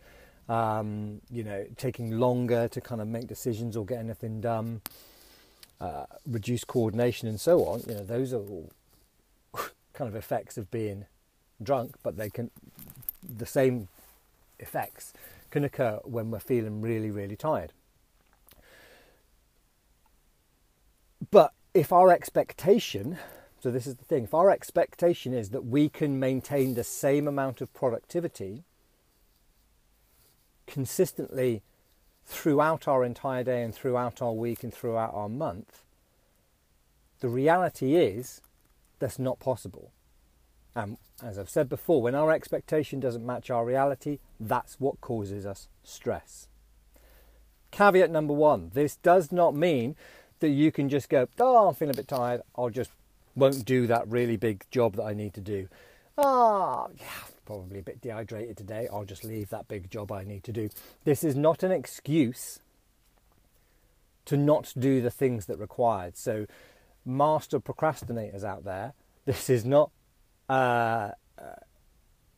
um, 0.48 1.20
you 1.30 1.44
know, 1.44 1.66
taking 1.76 2.18
longer 2.18 2.68
to 2.68 2.80
kind 2.80 3.02
of 3.02 3.06
make 3.06 3.26
decisions 3.26 3.76
or 3.76 3.84
get 3.84 3.98
anything 3.98 4.40
done, 4.40 4.80
uh, 5.78 6.06
reduced 6.26 6.66
coordination, 6.68 7.28
and 7.28 7.38
so 7.38 7.66
on. 7.66 7.82
You 7.86 7.96
know, 7.96 8.04
those 8.04 8.32
are 8.32 8.38
all 8.38 8.70
kind 9.92 10.08
of 10.08 10.16
effects 10.16 10.56
of 10.56 10.70
being 10.70 11.04
drunk, 11.62 11.96
but 12.02 12.16
they 12.16 12.30
can 12.30 12.50
the 13.22 13.46
same 13.46 13.88
effects 14.58 15.12
can 15.50 15.64
occur 15.64 16.00
when 16.04 16.30
we're 16.30 16.40
feeling 16.40 16.80
really, 16.80 17.10
really 17.10 17.36
tired. 17.36 17.72
But 21.30 21.52
if 21.74 21.92
our 21.92 22.10
expectation, 22.10 23.18
so 23.62 23.70
this 23.70 23.86
is 23.86 23.94
the 23.94 24.04
thing, 24.04 24.24
if 24.24 24.34
our 24.34 24.50
expectation 24.50 25.32
is 25.32 25.50
that 25.50 25.64
we 25.64 25.88
can 25.88 26.18
maintain 26.18 26.74
the 26.74 26.82
same 26.82 27.28
amount 27.28 27.60
of 27.60 27.72
productivity 27.72 28.64
consistently 30.66 31.62
throughout 32.26 32.88
our 32.88 33.04
entire 33.04 33.44
day 33.44 33.62
and 33.62 33.72
throughout 33.72 34.20
our 34.20 34.32
week 34.32 34.64
and 34.64 34.74
throughout 34.74 35.14
our 35.14 35.28
month, 35.28 35.84
the 37.20 37.28
reality 37.28 37.94
is 37.94 38.40
that's 38.98 39.20
not 39.20 39.38
possible. 39.38 39.92
And 40.74 40.96
as 41.22 41.38
I've 41.38 41.48
said 41.48 41.68
before, 41.68 42.02
when 42.02 42.16
our 42.16 42.32
expectation 42.32 42.98
doesn't 42.98 43.24
match 43.24 43.48
our 43.48 43.64
reality, 43.64 44.18
that's 44.40 44.80
what 44.80 45.00
causes 45.00 45.46
us 45.46 45.68
stress. 45.84 46.48
Caveat 47.70 48.10
number 48.10 48.34
one 48.34 48.72
this 48.74 48.96
does 48.96 49.30
not 49.30 49.54
mean 49.54 49.94
that 50.40 50.48
you 50.48 50.72
can 50.72 50.88
just 50.88 51.08
go, 51.08 51.28
oh, 51.38 51.68
I'm 51.68 51.74
feeling 51.74 51.94
a 51.94 51.98
bit 51.98 52.08
tired, 52.08 52.42
I'll 52.56 52.68
just 52.68 52.90
won't 53.34 53.64
do 53.64 53.86
that 53.86 54.08
really 54.08 54.36
big 54.36 54.64
job 54.70 54.96
that 54.96 55.04
I 55.04 55.14
need 55.14 55.34
to 55.34 55.40
do. 55.40 55.68
Ah, 56.18 56.86
oh, 56.86 56.90
yeah, 56.98 57.04
probably 57.46 57.78
a 57.78 57.82
bit 57.82 58.00
dehydrated 58.00 58.56
today, 58.56 58.88
I'll 58.92 59.04
just 59.04 59.24
leave 59.24 59.48
that 59.50 59.68
big 59.68 59.90
job 59.90 60.12
I 60.12 60.24
need 60.24 60.44
to 60.44 60.52
do. 60.52 60.68
This 61.04 61.24
is 61.24 61.34
not 61.34 61.62
an 61.62 61.72
excuse 61.72 62.60
to 64.26 64.36
not 64.36 64.72
do 64.78 65.00
the 65.00 65.10
things 65.10 65.46
that 65.46 65.58
required. 65.58 66.16
So, 66.16 66.46
master 67.04 67.58
procrastinators 67.58 68.44
out 68.44 68.64
there, 68.64 68.92
this 69.24 69.48
is 69.50 69.64
not 69.64 69.90
uh, 70.48 71.12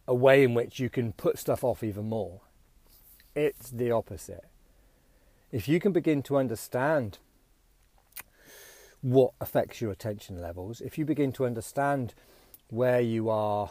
a 0.06 0.14
way 0.14 0.44
in 0.44 0.54
which 0.54 0.78
you 0.78 0.90
can 0.90 1.12
put 1.12 1.38
stuff 1.38 1.64
off 1.64 1.82
even 1.82 2.08
more. 2.08 2.40
It's 3.34 3.70
the 3.70 3.90
opposite. 3.90 4.44
If 5.50 5.68
you 5.68 5.80
can 5.80 5.92
begin 5.92 6.22
to 6.24 6.36
understand 6.36 7.18
what 9.04 9.32
affects 9.38 9.82
your 9.82 9.90
attention 9.90 10.40
levels, 10.40 10.80
if 10.80 10.96
you 10.96 11.04
begin 11.04 11.30
to 11.30 11.44
understand 11.44 12.14
where 12.68 13.02
you 13.02 13.28
are, 13.28 13.68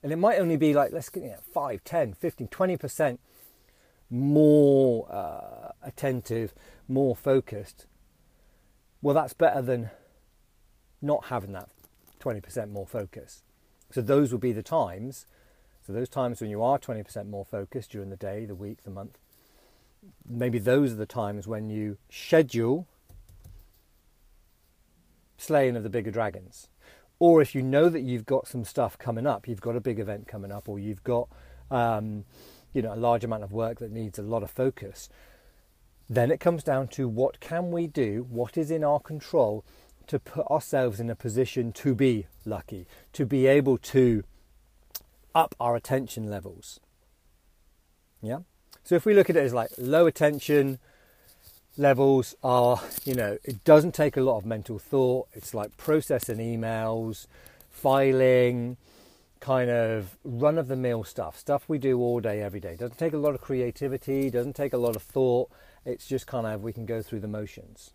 and 0.00 0.12
it 0.12 0.16
might 0.16 0.38
only 0.38 0.56
be 0.56 0.72
like, 0.72 0.92
let's 0.92 1.08
get 1.08 1.24
you 1.24 1.30
know, 1.30 1.40
5, 1.52 1.82
10, 1.82 2.14
15, 2.14 2.46
20% 2.46 3.18
more 4.10 5.12
uh, 5.12 5.72
attentive, 5.82 6.54
more 6.86 7.16
focused, 7.16 7.86
well, 9.02 9.12
that's 9.12 9.32
better 9.32 9.60
than 9.60 9.90
not 11.02 11.24
having 11.24 11.50
that 11.50 11.68
20% 12.20 12.70
more 12.70 12.86
focus. 12.86 13.42
So 13.90 14.00
those 14.00 14.30
will 14.30 14.38
be 14.38 14.52
the 14.52 14.62
times. 14.62 15.26
So 15.84 15.92
those 15.92 16.08
times 16.08 16.40
when 16.40 16.48
you 16.48 16.62
are 16.62 16.78
20% 16.78 17.28
more 17.28 17.44
focused 17.44 17.90
during 17.90 18.10
the 18.10 18.16
day, 18.16 18.44
the 18.44 18.54
week, 18.54 18.84
the 18.84 18.90
month, 18.90 19.18
maybe 20.24 20.60
those 20.60 20.92
are 20.92 20.96
the 20.96 21.06
times 21.06 21.48
when 21.48 21.70
you 21.70 21.98
schedule 22.08 22.86
slaying 25.40 25.76
of 25.76 25.82
the 25.82 25.90
bigger 25.90 26.10
dragons. 26.10 26.68
Or 27.18 27.42
if 27.42 27.54
you 27.54 27.62
know 27.62 27.88
that 27.88 28.00
you've 28.00 28.26
got 28.26 28.48
some 28.48 28.64
stuff 28.64 28.98
coming 28.98 29.26
up, 29.26 29.46
you've 29.46 29.60
got 29.60 29.76
a 29.76 29.80
big 29.80 29.98
event 29.98 30.26
coming 30.26 30.50
up, 30.50 30.68
or 30.68 30.78
you've 30.78 31.04
got 31.04 31.28
um, 31.70 32.24
you 32.72 32.82
know 32.82 32.94
a 32.94 32.96
large 32.96 33.24
amount 33.24 33.44
of 33.44 33.52
work 33.52 33.78
that 33.78 33.90
needs 33.90 34.18
a 34.18 34.22
lot 34.22 34.42
of 34.42 34.50
focus, 34.50 35.08
then 36.08 36.30
it 36.30 36.40
comes 36.40 36.62
down 36.62 36.88
to 36.88 37.08
what 37.08 37.40
can 37.40 37.70
we 37.70 37.86
do, 37.86 38.26
what 38.28 38.56
is 38.56 38.70
in 38.70 38.82
our 38.82 39.00
control 39.00 39.64
to 40.06 40.18
put 40.18 40.46
ourselves 40.48 40.98
in 40.98 41.08
a 41.08 41.14
position 41.14 41.72
to 41.72 41.94
be 41.94 42.26
lucky, 42.44 42.86
to 43.12 43.24
be 43.24 43.46
able 43.46 43.78
to 43.78 44.24
up 45.34 45.54
our 45.60 45.76
attention 45.76 46.28
levels. 46.28 46.80
Yeah? 48.20 48.40
So 48.82 48.96
if 48.96 49.04
we 49.04 49.14
look 49.14 49.30
at 49.30 49.36
it 49.36 49.44
as 49.44 49.54
like 49.54 49.70
low 49.78 50.06
attention 50.06 50.80
levels 51.76 52.34
are, 52.42 52.80
you 53.04 53.14
know, 53.14 53.38
it 53.44 53.64
doesn't 53.64 53.94
take 53.94 54.16
a 54.16 54.20
lot 54.20 54.38
of 54.38 54.44
mental 54.44 54.78
thought. 54.78 55.28
It's 55.32 55.54
like 55.54 55.76
processing 55.76 56.38
emails, 56.38 57.26
filing, 57.70 58.76
kind 59.40 59.70
of 59.70 60.16
run 60.22 60.58
of 60.58 60.68
the 60.68 60.76
mill 60.76 61.02
stuff, 61.04 61.38
stuff 61.38 61.64
we 61.68 61.78
do 61.78 61.98
all 61.98 62.20
day, 62.20 62.42
every 62.42 62.60
day. 62.60 62.76
Doesn't 62.76 62.98
take 62.98 63.14
a 63.14 63.18
lot 63.18 63.34
of 63.34 63.40
creativity, 63.40 64.30
doesn't 64.30 64.54
take 64.54 64.72
a 64.72 64.78
lot 64.78 64.96
of 64.96 65.02
thought. 65.02 65.50
It's 65.84 66.06
just 66.06 66.26
kind 66.26 66.46
of 66.46 66.62
we 66.62 66.72
can 66.72 66.84
go 66.84 67.02
through 67.02 67.20
the 67.20 67.28
motions. 67.28 67.92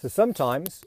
So 0.00 0.08
sometimes, 0.08 0.84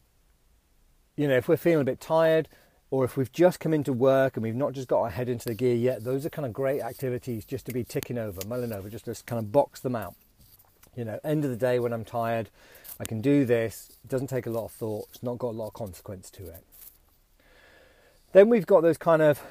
you 1.15 1.27
know, 1.27 1.35
if 1.35 1.47
we're 1.47 1.57
feeling 1.57 1.81
a 1.81 1.85
bit 1.85 1.99
tired, 1.99 2.47
or 2.89 3.03
if 3.03 3.17
we've 3.17 3.31
just 3.31 3.59
come 3.59 3.73
into 3.73 3.91
work 3.91 4.37
and 4.37 4.43
we've 4.43 4.55
not 4.55 4.71
just 4.71 4.87
got 4.87 5.01
our 5.01 5.09
head 5.09 5.27
into 5.27 5.49
the 5.49 5.55
gear 5.55 5.75
yet, 5.75 6.05
those 6.05 6.25
are 6.25 6.29
kind 6.29 6.45
of 6.45 6.53
great 6.53 6.81
activities 6.81 7.43
just 7.43 7.65
to 7.65 7.73
be 7.73 7.83
ticking 7.83 8.17
over, 8.17 8.39
mulling 8.47 8.71
over, 8.71 8.89
just 8.89 9.05
to 9.05 9.15
kind 9.25 9.43
of 9.43 9.51
box 9.51 9.81
them 9.81 9.95
out. 9.95 10.15
You 10.97 11.05
know, 11.05 11.19
end 11.23 11.45
of 11.45 11.51
the 11.51 11.55
day 11.55 11.77
when 11.77 11.93
I'm 11.93 12.03
tired, 12.03 12.49
I 12.99 13.05
can 13.05 13.21
do 13.21 13.45
this. 13.45 13.91
It 14.03 14.09
doesn't 14.09 14.27
take 14.27 14.47
a 14.47 14.49
lot 14.49 14.65
of 14.65 14.71
thought. 14.71 15.07
It's 15.13 15.21
not 15.21 15.37
got 15.37 15.49
a 15.49 15.57
lot 15.57 15.67
of 15.67 15.73
consequence 15.73 16.31
to 16.31 16.47
it. 16.47 16.63
Then 18.33 18.49
we've 18.49 18.65
got 18.65 18.81
those 18.81 18.97
kind 18.97 19.21
of 19.21 19.41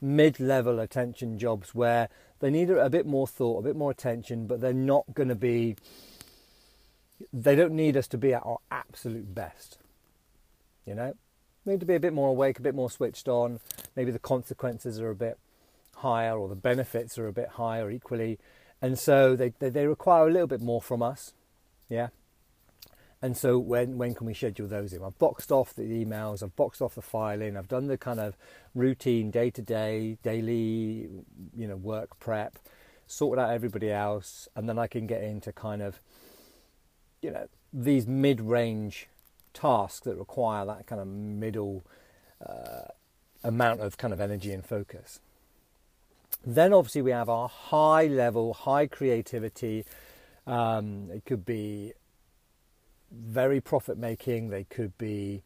mid-level 0.00 0.80
attention 0.80 1.38
jobs 1.38 1.72
where 1.74 2.08
they 2.40 2.50
need 2.50 2.68
a 2.70 2.90
bit 2.90 3.06
more 3.06 3.28
thought, 3.28 3.60
a 3.60 3.62
bit 3.62 3.76
more 3.76 3.92
attention, 3.92 4.48
but 4.48 4.60
they're 4.60 4.72
not 4.72 5.04
going 5.14 5.28
to 5.28 5.34
be 5.34 5.76
they 7.32 7.56
don't 7.56 7.72
need 7.72 7.96
us 7.96 8.06
to 8.08 8.18
be 8.18 8.32
at 8.32 8.42
our 8.44 8.58
absolute 8.70 9.34
best. 9.34 9.78
You 10.86 10.94
know, 10.94 11.14
we 11.64 11.72
need 11.72 11.80
to 11.80 11.86
be 11.86 11.96
a 11.96 12.00
bit 12.00 12.12
more 12.12 12.28
awake, 12.28 12.58
a 12.58 12.62
bit 12.62 12.74
more 12.74 12.90
switched 12.90 13.28
on. 13.28 13.60
Maybe 13.96 14.10
the 14.10 14.18
consequences 14.18 15.00
are 15.00 15.10
a 15.10 15.16
bit 15.16 15.36
higher, 15.96 16.36
or 16.38 16.48
the 16.48 16.54
benefits 16.54 17.18
are 17.18 17.26
a 17.26 17.32
bit 17.32 17.48
higher 17.48 17.90
equally, 17.90 18.38
and 18.80 18.98
so 18.98 19.36
they 19.36 19.52
they, 19.58 19.70
they 19.70 19.86
require 19.86 20.28
a 20.28 20.30
little 20.30 20.46
bit 20.46 20.60
more 20.60 20.82
from 20.82 21.02
us. 21.02 21.34
Yeah. 21.88 22.08
And 23.20 23.36
so 23.36 23.58
when 23.58 23.98
when 23.98 24.14
can 24.14 24.26
we 24.26 24.34
schedule 24.34 24.68
those 24.68 24.92
in? 24.92 25.02
I've 25.02 25.18
boxed 25.18 25.50
off 25.50 25.74
the 25.74 25.82
emails, 25.82 26.42
I've 26.42 26.54
boxed 26.54 26.80
off 26.80 26.94
the 26.94 27.02
filing, 27.02 27.56
I've 27.56 27.68
done 27.68 27.88
the 27.88 27.98
kind 27.98 28.20
of 28.20 28.36
routine 28.74 29.30
day 29.30 29.50
to 29.50 29.62
day, 29.62 30.18
daily, 30.22 31.08
you 31.56 31.66
know, 31.66 31.76
work 31.76 32.18
prep, 32.20 32.58
sorted 33.08 33.42
out 33.42 33.50
everybody 33.50 33.90
else, 33.90 34.48
and 34.54 34.68
then 34.68 34.78
I 34.78 34.86
can 34.86 35.06
get 35.08 35.22
into 35.22 35.52
kind 35.52 35.82
of 35.82 36.00
you 37.20 37.32
know 37.32 37.48
these 37.72 38.06
mid-range 38.06 39.08
tasks 39.52 40.00
that 40.00 40.16
require 40.16 40.64
that 40.66 40.86
kind 40.86 41.00
of 41.00 41.08
middle 41.08 41.84
uh, 42.46 42.86
amount 43.42 43.80
of 43.80 43.96
kind 43.96 44.12
of 44.12 44.20
energy 44.20 44.52
and 44.52 44.64
focus. 44.64 45.20
Then 46.44 46.72
obviously 46.72 47.02
we 47.02 47.10
have 47.10 47.28
our 47.28 47.48
high 47.48 48.06
level, 48.06 48.54
high 48.54 48.86
creativity. 48.86 49.84
Um, 50.46 51.10
it 51.12 51.24
could 51.24 51.44
be 51.44 51.92
very 53.10 53.60
profit 53.60 53.98
making. 53.98 54.50
They 54.50 54.64
could 54.64 54.96
be 54.98 55.42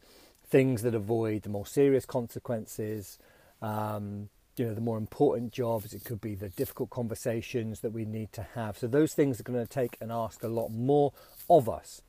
things 0.49 0.83
that 0.83 0.95
avoid 0.95 1.43
the 1.43 1.49
more 1.49 1.67
serious 1.67 2.05
consequences. 2.05 3.19
Um, 3.61 4.29
you 4.57 4.67
know 4.67 4.75
the 4.75 4.81
more 4.81 4.99
important 4.99 5.53
jobs 5.53 5.95
it 5.95 6.05
could 6.05 6.21
be 6.21 6.35
the 6.35 6.51
difficult 6.51 6.91
conversations 6.91 7.81
that 7.81 7.91
we 7.91 8.05
need 8.05 8.33
to 8.33 8.47
have 8.55 8.77
so 8.77 8.87
those 8.87 9.15
things 9.15 9.41
are 9.41 9.45
going 9.45 9.59
to 9.59 9.67
take 9.67 9.97
and 10.01 10.13
ask 10.13 10.43
a 10.43 10.49
lot 10.49 10.69
more 10.69 11.13
of 11.49 11.69
us 11.69 12.03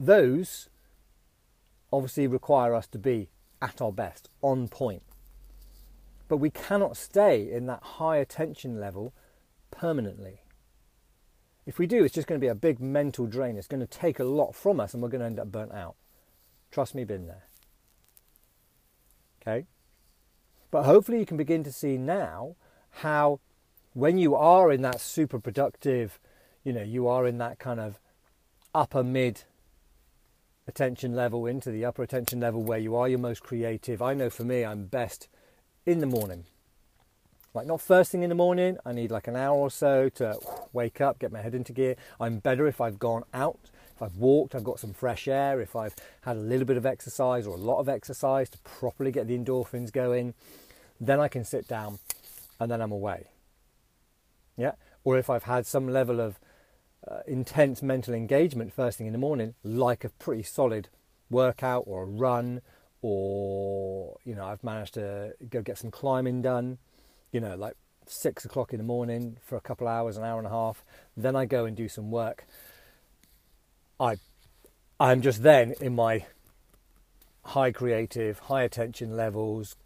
those 0.00 0.68
obviously 1.92 2.26
require 2.26 2.74
us 2.74 2.86
to 2.86 2.98
be 2.98 3.28
at 3.60 3.82
our 3.82 3.92
best 3.92 4.28
on 4.40 4.66
point 4.66 5.02
but 6.32 6.38
we 6.38 6.48
cannot 6.48 6.96
stay 6.96 7.52
in 7.52 7.66
that 7.66 7.82
high 7.82 8.16
attention 8.16 8.80
level 8.80 9.12
permanently 9.70 10.40
if 11.66 11.78
we 11.78 11.86
do 11.86 12.02
it's 12.02 12.14
just 12.14 12.26
going 12.26 12.40
to 12.40 12.44
be 12.44 12.48
a 12.48 12.54
big 12.54 12.80
mental 12.80 13.26
drain 13.26 13.58
it's 13.58 13.66
going 13.66 13.80
to 13.80 13.86
take 13.86 14.18
a 14.18 14.24
lot 14.24 14.54
from 14.54 14.80
us 14.80 14.94
and 14.94 15.02
we're 15.02 15.08
going 15.10 15.20
to 15.20 15.26
end 15.26 15.38
up 15.38 15.52
burnt 15.52 15.72
out 15.72 15.96
trust 16.70 16.94
me 16.94 17.04
been 17.04 17.26
there 17.26 17.44
Okay? 19.42 19.66
But 20.70 20.84
hopefully 20.84 21.18
you 21.18 21.26
can 21.26 21.36
begin 21.36 21.64
to 21.64 21.72
see 21.72 21.98
now 21.98 22.56
how 22.90 23.40
when 23.92 24.18
you 24.18 24.34
are 24.34 24.72
in 24.72 24.82
that 24.82 25.00
super 25.00 25.38
productive, 25.38 26.18
you 26.64 26.72
know, 26.72 26.82
you 26.82 27.06
are 27.08 27.26
in 27.26 27.38
that 27.38 27.58
kind 27.58 27.80
of 27.80 27.98
upper 28.74 29.02
mid 29.02 29.42
attention 30.66 31.14
level 31.14 31.46
into 31.46 31.70
the 31.70 31.84
upper 31.84 32.02
attention 32.02 32.40
level 32.40 32.62
where 32.62 32.78
you 32.78 32.94
are 32.96 33.08
your 33.08 33.18
most 33.18 33.42
creative. 33.42 34.00
I 34.00 34.14
know 34.14 34.30
for 34.30 34.44
me, 34.44 34.64
I'm 34.64 34.86
best 34.86 35.28
in 35.86 36.00
the 36.00 36.06
morning. 36.06 36.44
Like, 37.54 37.66
not 37.66 37.80
first 37.80 38.10
thing 38.10 38.22
in 38.22 38.30
the 38.30 38.34
morning, 38.34 38.78
I 38.84 38.92
need 38.92 39.10
like 39.10 39.28
an 39.28 39.36
hour 39.36 39.56
or 39.56 39.70
so 39.70 40.08
to 40.10 40.38
wake 40.72 41.00
up, 41.00 41.18
get 41.18 41.32
my 41.32 41.42
head 41.42 41.54
into 41.54 41.72
gear. 41.72 41.96
I'm 42.18 42.38
better 42.38 42.66
if 42.66 42.80
I've 42.80 42.98
gone 42.98 43.24
out 43.34 43.70
if 43.94 44.02
I've 44.02 44.16
walked, 44.16 44.54
I've 44.54 44.64
got 44.64 44.80
some 44.80 44.92
fresh 44.92 45.28
air, 45.28 45.60
if 45.60 45.76
I've 45.76 45.94
had 46.22 46.36
a 46.36 46.40
little 46.40 46.66
bit 46.66 46.76
of 46.76 46.86
exercise 46.86 47.46
or 47.46 47.54
a 47.54 47.60
lot 47.60 47.78
of 47.78 47.88
exercise 47.88 48.48
to 48.50 48.58
properly 48.58 49.12
get 49.12 49.28
the 49.28 49.38
endorphins 49.38 49.92
going, 49.92 50.34
then 51.00 51.20
I 51.20 51.28
can 51.28 51.44
sit 51.44 51.68
down 51.68 51.98
and 52.58 52.70
then 52.70 52.80
I'm 52.80 52.92
away. 52.92 53.26
Yeah? 54.56 54.72
Or 55.04 55.18
if 55.18 55.28
I've 55.28 55.44
had 55.44 55.66
some 55.66 55.88
level 55.88 56.20
of 56.20 56.38
uh, 57.06 57.20
intense 57.26 57.82
mental 57.82 58.14
engagement 58.14 58.72
first 58.72 58.98
thing 58.98 59.06
in 59.06 59.12
the 59.12 59.18
morning, 59.18 59.54
like 59.62 60.04
a 60.04 60.08
pretty 60.08 60.42
solid 60.42 60.88
workout 61.30 61.84
or 61.86 62.02
a 62.02 62.06
run, 62.06 62.60
or 63.02 64.18
you 64.24 64.34
know, 64.34 64.46
I've 64.46 64.64
managed 64.64 64.94
to 64.94 65.34
go 65.50 65.60
get 65.60 65.78
some 65.78 65.90
climbing 65.90 66.40
done, 66.42 66.78
you 67.32 67.40
know, 67.40 67.56
like 67.56 67.76
six 68.06 68.44
o'clock 68.44 68.72
in 68.72 68.78
the 68.78 68.84
morning 68.84 69.36
for 69.42 69.56
a 69.56 69.60
couple 69.60 69.86
hours, 69.86 70.16
an 70.16 70.24
hour 70.24 70.38
and 70.38 70.46
a 70.46 70.50
half. 70.50 70.84
Then 71.16 71.36
I 71.36 71.44
go 71.44 71.64
and 71.64 71.76
do 71.76 71.88
some 71.88 72.10
work. 72.10 72.46
I, 74.00 74.16
I'm 74.98 75.20
just 75.20 75.42
then 75.42 75.74
in 75.80 75.94
my 75.94 76.26
high 77.44 77.72
creative, 77.72 78.38
high 78.38 78.62
attention 78.62 79.16
levels, 79.16 79.76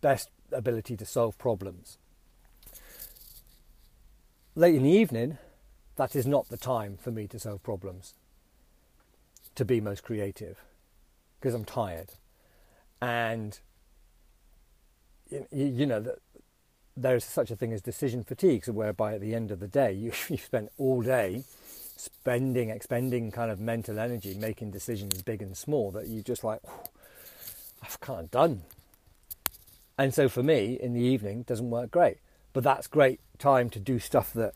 best 0.00 0.30
ability 0.52 0.96
to 0.96 1.06
solve 1.06 1.38
problems. 1.38 1.98
Late 4.54 4.74
in 4.74 4.84
the 4.84 4.90
evening, 4.90 5.38
that 5.96 6.16
is 6.16 6.26
not 6.26 6.48
the 6.48 6.56
time 6.56 6.96
for 6.96 7.10
me 7.10 7.26
to 7.28 7.38
solve 7.38 7.62
problems, 7.62 8.14
to 9.54 9.64
be 9.64 9.80
most 9.80 10.02
creative, 10.02 10.62
because 11.38 11.54
I'm 11.54 11.64
tired. 11.64 12.10
And, 13.00 13.58
you, 15.30 15.46
you 15.52 15.86
know, 15.86 16.04
there's 16.96 17.24
such 17.24 17.50
a 17.50 17.56
thing 17.56 17.72
as 17.72 17.82
decision 17.82 18.24
fatigue, 18.24 18.64
so 18.64 18.72
whereby 18.72 19.14
at 19.14 19.20
the 19.20 19.34
end 19.34 19.50
of 19.50 19.60
the 19.60 19.68
day, 19.68 19.92
you, 19.92 20.12
you 20.28 20.38
spend 20.38 20.70
all 20.78 21.02
day 21.02 21.44
spending, 21.96 22.70
expending 22.70 23.30
kind 23.30 23.50
of 23.50 23.60
mental 23.60 23.98
energy, 23.98 24.34
making 24.34 24.70
decisions 24.70 25.22
big 25.22 25.42
and 25.42 25.56
small 25.56 25.90
that 25.92 26.06
you 26.06 26.22
just 26.22 26.44
like, 26.44 26.60
I've 27.82 28.00
kind 28.00 28.20
of 28.20 28.30
done. 28.30 28.62
And 29.98 30.12
so 30.12 30.28
for 30.28 30.42
me, 30.42 30.78
in 30.80 30.92
the 30.92 31.00
evening, 31.00 31.42
doesn't 31.42 31.70
work 31.70 31.90
great. 31.90 32.18
But 32.52 32.64
that's 32.64 32.86
great 32.86 33.20
time 33.38 33.70
to 33.70 33.78
do 33.78 33.98
stuff 33.98 34.32
that 34.34 34.54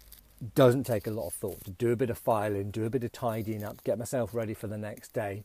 doesn't 0.54 0.84
take 0.84 1.06
a 1.06 1.10
lot 1.10 1.28
of 1.28 1.34
thought, 1.34 1.64
to 1.64 1.70
do 1.70 1.92
a 1.92 1.96
bit 1.96 2.10
of 2.10 2.18
filing, 2.18 2.70
do 2.70 2.84
a 2.84 2.90
bit 2.90 3.04
of 3.04 3.12
tidying 3.12 3.62
up, 3.62 3.82
get 3.84 3.98
myself 3.98 4.34
ready 4.34 4.54
for 4.54 4.66
the 4.66 4.78
next 4.78 5.12
day. 5.12 5.44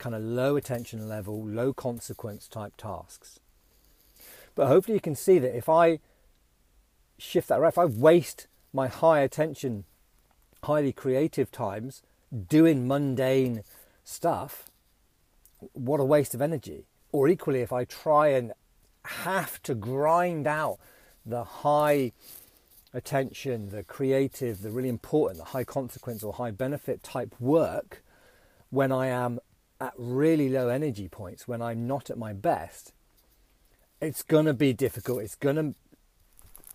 Kind 0.00 0.14
of 0.14 0.22
low 0.22 0.56
attention 0.56 1.08
level, 1.08 1.46
low 1.46 1.74
consequence 1.74 2.48
type 2.48 2.72
tasks. 2.78 3.38
But 4.54 4.66
hopefully 4.66 4.94
you 4.94 5.00
can 5.00 5.14
see 5.14 5.38
that 5.38 5.54
if 5.54 5.68
I 5.68 6.00
shift 7.18 7.48
that, 7.48 7.60
around, 7.60 7.68
if 7.68 7.78
I 7.78 7.84
waste 7.84 8.46
my 8.72 8.88
high 8.88 9.20
attention 9.20 9.84
highly 10.64 10.92
creative 10.92 11.52
times 11.52 12.02
doing 12.48 12.88
mundane 12.88 13.62
stuff, 14.02 14.70
what 15.74 16.00
a 16.00 16.04
waste 16.04 16.34
of 16.34 16.40
energy. 16.40 16.86
Or 17.12 17.28
equally, 17.28 17.60
if 17.60 17.72
I 17.72 17.84
try 17.84 18.28
and 18.28 18.54
have 19.04 19.62
to 19.64 19.74
grind 19.74 20.46
out 20.46 20.78
the 21.26 21.44
high 21.44 22.12
attention, 22.94 23.68
the 23.68 23.82
creative, 23.82 24.62
the 24.62 24.70
really 24.70 24.88
important, 24.88 25.40
the 25.40 25.50
high 25.50 25.64
consequence 25.64 26.22
or 26.22 26.32
high 26.32 26.52
benefit 26.52 27.02
type 27.02 27.34
work 27.38 28.02
when 28.70 28.92
I 28.92 29.08
am 29.08 29.40
at 29.80 29.94
really 29.96 30.48
low 30.48 30.68
energy 30.68 31.08
points, 31.08 31.48
when 31.48 31.62
I'm 31.62 31.86
not 31.86 32.10
at 32.10 32.18
my 32.18 32.32
best, 32.32 32.92
it's 34.00 34.22
going 34.22 34.46
to 34.46 34.54
be 34.54 34.72
difficult. 34.72 35.22
It's 35.22 35.34
going 35.34 35.56
to 35.56 35.74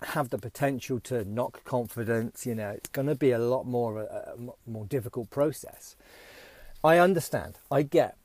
have 0.07 0.29
the 0.29 0.37
potential 0.37 0.99
to 1.01 1.23
knock 1.23 1.63
confidence. 1.63 2.45
You 2.45 2.55
know, 2.55 2.69
it's 2.69 2.89
going 2.89 3.07
to 3.07 3.15
be 3.15 3.31
a 3.31 3.39
lot 3.39 3.65
more 3.65 3.99
uh, 3.99 4.03
uh, 4.03 4.31
a, 4.37 4.43
a 4.67 4.69
more 4.69 4.85
difficult 4.85 5.29
process. 5.29 5.95
I 6.83 6.97
understand. 6.97 7.57
I 7.71 7.83
get 7.83 8.17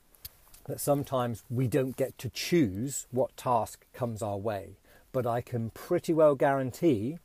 that 0.66 0.80
sometimes 0.80 1.42
we 1.48 1.66
don't 1.66 1.96
get 1.96 2.16
to 2.18 2.28
choose 2.28 3.06
what 3.10 3.36
task 3.36 3.86
comes 3.92 4.22
our 4.22 4.36
way, 4.36 4.76
but 5.12 5.26
I 5.26 5.40
can 5.40 5.70
pretty 5.70 6.12
well 6.12 6.34
guarantee 6.34 7.18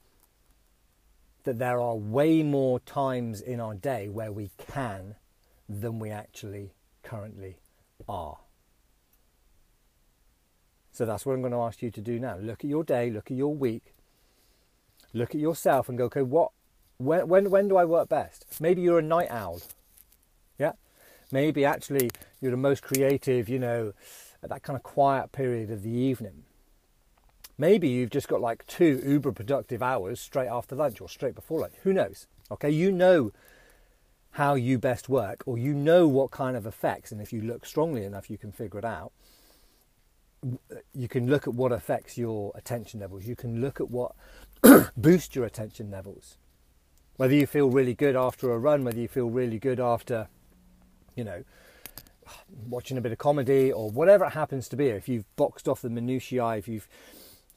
that 1.43 1.59
there 1.59 1.79
are 1.79 1.95
way 1.95 2.41
more 2.41 2.79
times 2.79 3.39
in 3.39 3.59
our 3.59 3.75
day 3.75 4.09
where 4.09 4.31
we 4.31 4.50
can 4.57 5.15
than 5.70 6.00
we 6.00 6.09
actually 6.09 6.72
currently 7.05 7.57
are. 8.09 8.37
So 10.91 11.05
that's 11.05 11.25
what 11.25 11.33
I'm 11.33 11.41
going 11.41 11.51
to 11.51 11.59
ask 11.59 11.81
you 11.81 11.91
to 11.91 12.01
do 12.01 12.20
now. 12.20 12.37
Look 12.37 12.63
at 12.63 12.70
your 12.70 12.83
day, 12.83 13.09
look 13.09 13.29
at 13.29 13.37
your 13.37 13.53
week, 13.53 13.94
look 15.13 15.35
at 15.35 15.41
yourself 15.41 15.89
and 15.89 15.98
go, 15.98 16.05
okay, 16.05 16.22
what, 16.22 16.51
when, 16.98 17.27
when, 17.27 17.50
when 17.50 17.68
do 17.68 17.77
I 17.77 17.85
work 17.85 18.09
best? 18.09 18.46
Maybe 18.59 18.81
you're 18.81 19.00
a 19.00 19.03
night 19.03 19.29
owl. 19.29 19.61
Yeah. 20.57 20.74
Maybe 21.31 21.65
actually 21.65 22.11
you're 22.41 22.51
the 22.51 22.57
most 22.57 22.81
creative, 22.81 23.50
you 23.50 23.59
know, 23.59 23.94
at 24.41 24.50
that 24.50 24.63
kind 24.63 24.77
of 24.77 24.83
quiet 24.83 25.31
period 25.31 25.70
of 25.70 25.83
the 25.83 25.89
evening. 25.89 26.44
Maybe 27.57 27.89
you've 27.89 28.09
just 28.09 28.27
got 28.27 28.41
like 28.41 28.65
two 28.68 29.01
uber 29.05 29.31
productive 29.31 29.81
hours 29.81 30.20
straight 30.20 30.48
after 30.48 30.75
lunch 30.75 31.01
or 31.01 31.09
straight 31.09 31.35
before 31.35 31.61
lunch. 31.61 31.75
Who 31.83 31.94
knows? 31.94 32.27
Okay. 32.51 32.70
You 32.70 32.91
know 32.91 33.31
how 34.35 34.55
you 34.55 34.77
best 34.77 35.07
work 35.07 35.43
or 35.45 35.57
you 35.57 35.74
know 35.74 36.07
what 36.07 36.31
kind 36.31 36.57
of 36.57 36.65
effects, 36.65 37.11
and 37.11 37.21
if 37.21 37.31
you 37.31 37.41
look 37.41 37.65
strongly 37.65 38.03
enough, 38.03 38.29
you 38.29 38.37
can 38.37 38.51
figure 38.51 38.79
it 38.79 38.85
out 38.85 39.11
uh, 40.45 40.75
you 40.93 41.07
can 41.07 41.27
look 41.27 41.48
at 41.48 41.53
what 41.53 41.71
affects 41.71 42.17
your 42.17 42.51
attention 42.55 43.00
levels. 43.00 43.25
You 43.25 43.35
can 43.35 43.61
look 43.61 43.79
at 43.79 43.89
what 43.89 44.13
boosts 44.98 45.35
your 45.35 45.45
attention 45.45 45.89
levels. 45.89 46.37
Whether 47.17 47.33
you 47.33 47.48
feel 47.48 47.69
really 47.69 47.93
good 47.93 48.15
after 48.15 48.51
a 48.51 48.59
run, 48.59 48.83
whether 48.83 49.00
you 49.00 49.07
feel 49.07 49.29
really 49.29 49.57
good 49.57 49.79
after, 49.79 50.27
you 51.15 51.24
know, 51.24 51.43
watching 52.67 52.98
a 52.98 53.01
bit 53.01 53.11
of 53.11 53.17
comedy 53.17 53.71
or 53.71 53.89
whatever 53.89 54.25
it 54.25 54.33
happens 54.33 54.67
to 54.69 54.75
be. 54.75 54.87
If 54.87 55.07
you've 55.07 55.33
boxed 55.35 55.67
off 55.67 55.81
the 55.81 55.89
minutiae, 55.89 56.57
if 56.57 56.67
you've 56.67 56.87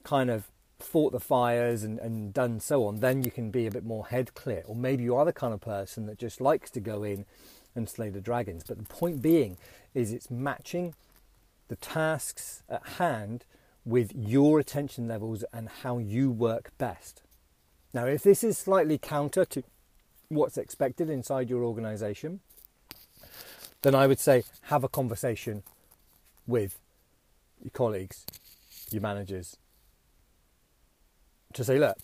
kind 0.05 0.31
of 0.31 0.49
fought 0.81 1.13
the 1.13 1.21
fires 1.21 1.83
and, 1.83 1.99
and 1.99 2.33
done 2.33 2.61
so 2.61 2.87
on, 2.87 3.01
then 3.01 3.23
you 3.23 3.31
can 3.31 3.51
be 3.51 3.67
a 3.67 3.71
bit 3.71 3.85
more 3.85 4.07
head 4.07 4.35
clear. 4.35 4.63
Or 4.67 4.77
maybe 4.77 5.05
you 5.05 5.17
are 5.17 5.25
the 5.25 5.33
kind 5.33 5.53
of 5.53 5.61
person 5.61 6.07
that 6.07 6.19
just 6.19 6.41
likes 6.41 6.71
to 6.73 6.81
go 6.81 7.03
in 7.03 7.27
and 7.75 7.89
slay 7.89 8.11
the 8.11 8.21
dragons. 8.21 8.65
But 8.67 8.79
the 8.79 8.85
point 8.85 9.23
being 9.23 9.57
is 9.95 10.13
it's 10.13 10.31
matching 10.31 10.95
the 11.69 11.77
tasks 11.77 12.63
at 12.69 12.87
hand 12.99 13.45
with 13.85 14.13
your 14.15 14.61
attention 14.61 15.09
levels 15.09 15.45
and 15.53 15.69
how 15.83 15.99
you 15.99 16.31
work 16.31 16.73
best. 16.79 17.23
Now, 17.95 18.07
if 18.07 18.23
this 18.23 18.45
is 18.45 18.59
slightly 18.59 18.99
counter 18.99 19.45
to 19.47 19.63
what's 20.29 20.59
expected 20.59 21.09
inside 21.09 21.49
your 21.49 21.65
organization, 21.65 22.41
then 23.83 23.95
I 23.95 24.07
would 24.07 24.21
say 24.21 24.45
have 24.63 24.85
a 24.85 24.89
conversation 24.89 25.63
with 26.47 26.79
your 27.63 27.71
colleagues, 27.71 28.27
your 28.91 29.03
managers, 29.03 29.57
to 31.55 31.65
say, 31.65 31.79
look, 31.79 31.97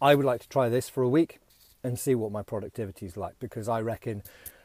I 0.00 0.14
would 0.14 0.26
like 0.26 0.40
to 0.42 0.48
try 0.48 0.68
this 0.68 0.88
for 0.88 1.02
a 1.02 1.08
week 1.08 1.38
and 1.82 1.98
see 1.98 2.14
what 2.14 2.32
my 2.32 2.42
productivity 2.42 3.06
is 3.06 3.16
like 3.16 3.38
because 3.38 3.68
I 3.68 3.80
reckon 3.80 4.22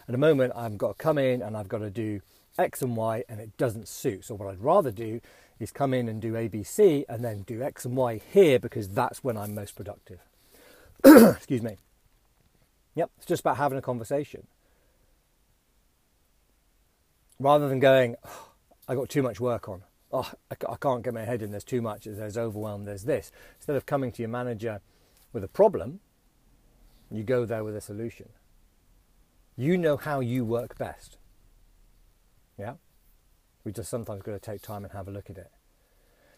at 0.08 0.12
the 0.12 0.18
moment 0.18 0.54
I've 0.56 0.78
got 0.78 0.98
to 0.98 1.04
come 1.04 1.18
in 1.18 1.42
and 1.42 1.56
I've 1.56 1.68
got 1.68 1.80
to 1.80 1.90
do 1.90 2.22
X 2.58 2.82
and 2.82 2.96
Y 2.96 3.24
and 3.30 3.40
it 3.40 3.56
doesn't 3.58 3.88
suit. 3.88 4.26
So, 4.26 4.36
what 4.36 4.50
I'd 4.50 4.60
rather 4.62 4.92
do 4.92 5.22
is 5.60 5.72
come 5.72 5.94
in 5.94 6.10
and 6.10 6.22
do 6.22 6.34
ABC 6.34 7.06
and 7.08 7.24
then 7.24 7.44
do 7.44 7.62
X 7.62 7.86
and 7.86 7.96
Y 7.96 8.20
here 8.32 8.60
because 8.60 8.90
that's 8.90 9.24
when 9.24 9.38
I'm 9.38 9.54
most 9.54 9.76
productive. 9.76 10.20
Excuse 11.06 11.62
me. 11.62 11.78
Yep, 12.96 13.12
it's 13.18 13.26
just 13.28 13.42
about 13.42 13.58
having 13.58 13.78
a 13.78 13.82
conversation. 13.82 14.48
Rather 17.40 17.70
than 17.70 17.80
going, 17.80 18.16
oh, 18.26 18.50
I 18.88 18.96
got 18.96 19.10
too 19.10 19.24
much 19.24 19.40
work 19.40 19.70
on. 19.70 19.84
Oh, 20.14 20.30
I, 20.50 20.76
can't 20.76 21.04
get 21.04 21.14
my 21.14 21.24
head 21.24 21.42
in. 21.42 21.52
There's 21.52 21.64
too 21.64 21.82
much. 21.82 22.04
There's 22.04 22.38
overwhelmed, 22.38 22.88
There's 22.88 23.04
this. 23.04 23.32
Instead 23.58 23.78
of 23.78 23.86
coming 23.86 24.12
to 24.12 24.22
your 24.22 24.30
manager 24.30 24.82
with 25.32 25.44
a 25.44 25.48
problem, 25.48 26.02
you 27.10 27.24
go 27.24 27.46
there 27.46 27.64
with 27.64 27.76
a 27.76 27.82
solution. 27.82 28.30
You 29.56 29.78
know 29.78 29.96
how 29.96 30.20
you 30.20 30.44
work 30.44 30.78
best. 30.78 31.18
Yeah? 32.58 32.74
We 33.64 33.72
just 33.72 33.90
sometimes 33.90 34.22
got 34.24 34.32
to 34.34 34.40
take 34.40 34.62
time 34.62 34.84
and 34.84 34.94
have 34.94 35.08
a 35.08 35.12
look 35.12 35.30
at 35.30 35.38
it. 35.38 35.52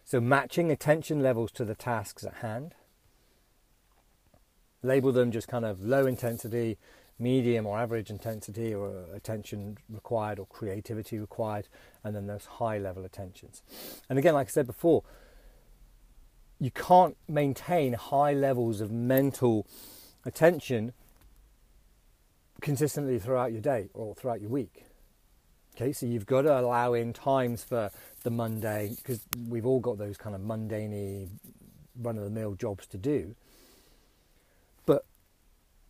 So, 0.04 0.20
matching 0.20 0.70
attention 0.70 1.22
levels 1.22 1.52
to 1.54 1.66
the 1.66 1.76
tasks 1.76 2.26
at 2.26 2.36
hand. 2.36 2.76
Label 4.82 5.14
them 5.14 5.32
just 5.32 5.48
kind 5.48 5.64
of 5.64 5.82
low 5.82 6.06
intensity, 6.06 6.78
medium 7.20 7.66
or 7.66 7.80
average 7.80 8.10
intensity, 8.10 8.74
or 8.74 9.06
attention 9.14 9.78
required, 9.90 10.40
or 10.40 10.46
creativity 10.48 11.20
required, 11.20 11.68
and 12.04 12.16
then 12.16 12.28
those 12.28 12.46
high 12.46 12.78
level 12.78 13.06
attentions. 13.06 13.62
And 14.10 14.20
again, 14.20 14.34
like 14.34 14.48
I 14.48 14.52
said 14.52 14.68
before, 14.68 15.04
you 16.60 16.72
can't 16.72 17.18
maintain 17.28 17.94
high 17.94 18.34
levels 18.34 18.82
of 18.82 18.92
mental 18.92 19.68
attention 20.26 20.94
consistently 22.62 23.20
throughout 23.20 23.52
your 23.52 23.62
day 23.62 23.90
or 23.94 24.16
throughout 24.16 24.40
your 24.40 24.50
week. 24.50 24.86
Okay, 25.76 25.92
so 25.92 26.06
you've 26.06 26.26
got 26.26 26.44
to 26.44 26.60
allow 26.60 26.94
in 26.94 27.14
times 27.14 27.64
for 27.64 27.90
the 28.24 28.30
mundane, 28.30 28.96
because 28.96 29.26
we've 29.48 29.66
all 29.66 29.80
got 29.80 29.98
those 29.98 30.18
kind 30.18 30.36
of 30.36 30.42
mundane, 30.42 31.40
run 32.00 32.18
of 32.18 32.24
the 32.24 32.30
mill 32.30 32.54
jobs 32.54 32.86
to 32.88 32.98
do. 32.98 33.36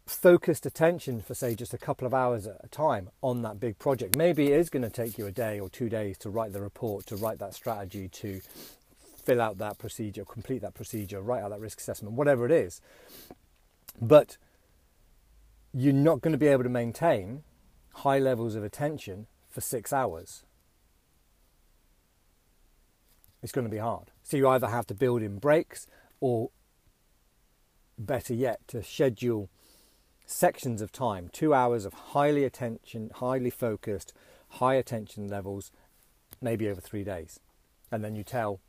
Focused 0.05 0.65
attention 0.65 1.21
for, 1.21 1.33
say, 1.33 1.55
just 1.55 1.73
a 1.73 1.77
couple 1.77 2.05
of 2.05 2.13
hours 2.13 2.45
at 2.45 2.59
a 2.61 2.67
time 2.67 3.09
on 3.21 3.41
that 3.43 3.59
big 3.59 3.79
project. 3.79 4.17
Maybe 4.17 4.51
it 4.51 4.59
is 4.59 4.69
going 4.69 4.83
to 4.83 4.89
take 4.89 5.17
you 5.17 5.25
a 5.25 5.31
day 5.31 5.59
or 5.59 5.69
two 5.69 5.87
days 5.87 6.17
to 6.19 6.29
write 6.29 6.51
the 6.51 6.61
report, 6.61 7.05
to 7.07 7.15
write 7.15 7.39
that 7.39 7.53
strategy, 7.53 8.09
to 8.09 8.41
fill 9.23 9.41
out 9.41 9.57
that 9.59 9.77
procedure, 9.77 10.25
complete 10.25 10.61
that 10.61 10.73
procedure, 10.73 11.21
write 11.21 11.41
out 11.41 11.51
that 11.51 11.61
risk 11.61 11.79
assessment, 11.79 12.15
whatever 12.15 12.45
it 12.45 12.51
is. 12.51 12.81
But 14.01 14.37
you're 15.73 15.93
not 15.93 16.19
going 16.19 16.33
to 16.33 16.37
be 16.37 16.47
able 16.47 16.63
to 16.63 16.69
maintain 16.69 17.43
high 17.93 18.19
levels 18.19 18.55
of 18.55 18.63
attention 18.63 19.27
for 19.49 19.61
six 19.61 19.93
hours. 19.93 20.43
It's 23.41 23.53
going 23.53 23.65
to 23.65 23.71
be 23.71 23.77
hard. 23.77 24.11
So 24.23 24.35
you 24.35 24.49
either 24.49 24.67
have 24.67 24.87
to 24.87 24.93
build 24.93 25.21
in 25.21 25.37
breaks 25.37 25.87
or 26.19 26.49
better 27.97 28.33
yet, 28.33 28.59
to 28.67 28.83
schedule 28.83 29.49
sections 30.25 30.81
of 30.81 30.91
time, 30.91 31.29
two 31.31 31.53
hours 31.53 31.85
of 31.85 31.93
highly 31.93 32.43
attention, 32.43 33.11
highly 33.15 33.49
focused, 33.49 34.13
high 34.49 34.75
attention 34.75 35.27
levels, 35.27 35.71
maybe 36.41 36.69
over 36.69 36.81
three 36.81 37.03
days. 37.03 37.39
And 37.91 38.03
then 38.03 38.15
you 38.15 38.23
tell 38.23 38.59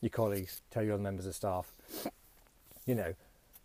your 0.00 0.10
colleagues, 0.10 0.60
tell 0.70 0.82
your 0.82 0.94
other 0.94 1.02
members 1.02 1.26
of 1.26 1.34
staff, 1.34 1.72
you 2.86 2.94
know, 2.94 3.14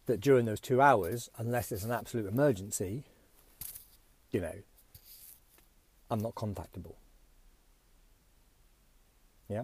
that 0.05 0.19
during 0.19 0.45
those 0.45 0.59
two 0.59 0.81
hours, 0.81 1.29
unless 1.37 1.71
it's 1.71 1.83
an 1.83 1.91
absolute 1.91 2.27
emergency, 2.27 3.03
you 4.31 4.41
know, 4.41 4.55
I'm 6.09 6.19
not 6.19 6.35
contactable. 6.35 6.95
Yeah? 9.47 9.63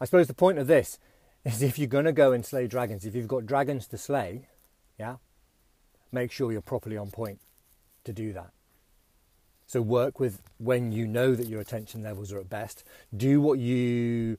I 0.00 0.04
suppose 0.04 0.26
the 0.26 0.34
point 0.34 0.58
of 0.58 0.66
this 0.66 0.98
is 1.44 1.62
if 1.62 1.78
you're 1.78 1.86
going 1.86 2.04
to 2.04 2.12
go 2.12 2.32
and 2.32 2.44
slay 2.44 2.66
dragons, 2.66 3.04
if 3.04 3.14
you've 3.14 3.28
got 3.28 3.46
dragons 3.46 3.86
to 3.88 3.98
slay, 3.98 4.48
yeah, 4.98 5.16
make 6.12 6.32
sure 6.32 6.52
you're 6.52 6.60
properly 6.60 6.96
on 6.96 7.10
point 7.10 7.40
to 8.04 8.12
do 8.12 8.32
that. 8.32 8.50
So 9.66 9.82
work 9.82 10.20
with 10.20 10.42
when 10.58 10.92
you 10.92 11.06
know 11.06 11.34
that 11.34 11.48
your 11.48 11.60
attention 11.60 12.02
levels 12.02 12.32
are 12.32 12.38
at 12.38 12.48
best. 12.48 12.84
Do 13.16 13.40
what 13.40 13.58
you 13.58 14.38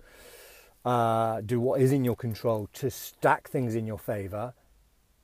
uh, 0.85 1.41
do 1.41 1.59
what 1.59 1.81
is 1.81 1.91
in 1.91 2.05
your 2.05 2.15
control 2.15 2.69
to 2.73 2.89
stack 2.89 3.49
things 3.49 3.75
in 3.75 3.85
your 3.85 3.99
favour. 3.99 4.53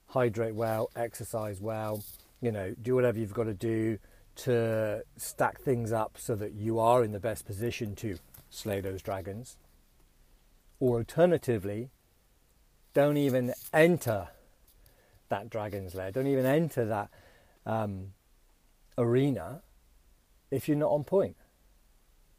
Hydrate 0.08 0.56
well, 0.56 0.90
exercise 0.96 1.62
well. 1.62 2.04
You 2.42 2.52
know, 2.52 2.76
do 2.82 2.96
whatever 2.96 3.18
you've 3.18 3.34
got 3.34 3.46
to 3.46 3.54
do 3.54 3.98
to 4.36 5.04
stack 5.16 5.62
things 5.62 5.94
up 5.94 6.18
so 6.18 6.36
that 6.36 6.54
you 6.54 6.80
are 6.80 7.04
in 7.04 7.14
the 7.14 7.20
best 7.20 7.46
position 7.46 7.96
to 7.96 8.18
slay 8.50 8.82
those 8.82 9.02
dragons. 9.02 9.56
Or 10.80 10.98
alternatively, 10.98 11.92
don't 12.94 13.16
even 13.16 13.54
enter 13.72 14.28
that 15.30 15.50
dragon's 15.50 15.96
lair. 15.96 16.12
Don't 16.12 16.28
even 16.28 16.46
enter 16.46 16.86
that 16.86 17.10
um, 17.66 18.14
arena 18.98 19.62
if 20.52 20.68
you're 20.68 20.78
not 20.78 20.92
on 20.92 21.04
point. 21.04 21.36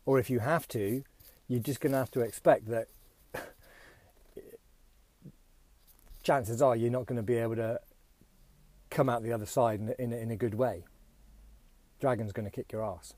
Or 0.07 0.19
if 0.19 0.29
you 0.29 0.41
have 0.41 0.69
to, 0.69 1.03
you're 1.49 1.61
just 1.61 1.81
going 1.81 1.93
to 1.93 1.99
have 1.99 2.11
to 2.13 2.21
expect 2.21 2.67
that 2.69 2.89
chances 6.23 6.61
are 6.61 6.77
you're 6.77 6.91
not 6.91 7.07
going 7.07 7.17
to 7.17 7.23
be 7.23 7.37
able 7.37 7.57
to 7.57 7.81
come 8.91 9.09
out 9.09 9.23
the 9.23 9.33
other 9.33 9.47
side 9.47 9.81
in, 9.81 9.95
in, 9.99 10.13
in 10.13 10.31
a 10.31 10.37
good 10.37 10.55
way. 10.55 10.85
Dragon's 12.01 12.33
going 12.33 12.45
to 12.45 12.51
kick 12.51 12.71
your 12.71 12.85
ass. 12.85 13.15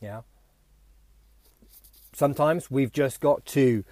Yeah. 0.00 0.22
Sometimes 2.12 2.70
we've 2.70 2.92
just 2.92 3.20
got 3.20 3.46
to, 3.46 3.84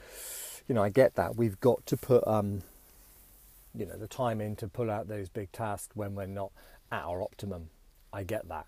you 0.69 0.75
know, 0.75 0.83
I 0.83 0.91
get 0.91 1.15
that. 1.15 1.37
We've 1.37 1.59
got 1.61 1.87
to 1.87 1.97
put, 1.97 2.27
um, 2.27 2.63
you 3.75 3.87
know, 3.87 3.97
the 3.97 4.09
time 4.09 4.41
in 4.41 4.57
to 4.57 4.69
pull 4.69 4.91
out 4.91 5.09
those 5.09 5.29
big 5.29 5.53
tasks 5.53 5.95
when 5.95 6.15
we're 6.15 6.27
not 6.27 6.53
at 6.91 7.03
our 7.03 7.23
optimum. 7.23 7.71
I 8.13 8.25
get 8.25 8.49
that. 8.49 8.67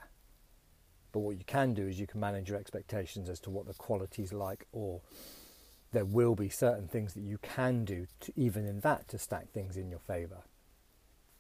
But 1.13 1.21
what 1.21 1.37
you 1.37 1.45
can 1.45 1.75
do 1.75 1.87
is 1.87 2.01
you 2.01 2.07
can 2.07 2.21
manage 2.21 2.49
your 2.49 2.59
expectations 2.59 3.29
as 3.29 3.41
to 3.41 3.51
what 3.51 3.67
the 3.67 3.75
quality's 3.75 4.33
like, 4.33 4.67
or 4.73 5.03
there 5.93 6.05
will 6.05 6.35
be 6.35 6.49
certain 6.49 6.89
things 6.89 7.13
that 7.15 7.23
you 7.23 7.39
can 7.39 7.85
do, 7.85 8.07
to, 8.21 8.33
even 8.35 8.67
in 8.67 8.81
that, 8.81 9.09
to 9.09 9.19
stack 9.19 9.51
things 9.51 9.77
in 9.77 9.91
your 9.91 9.99
favour. 9.99 10.43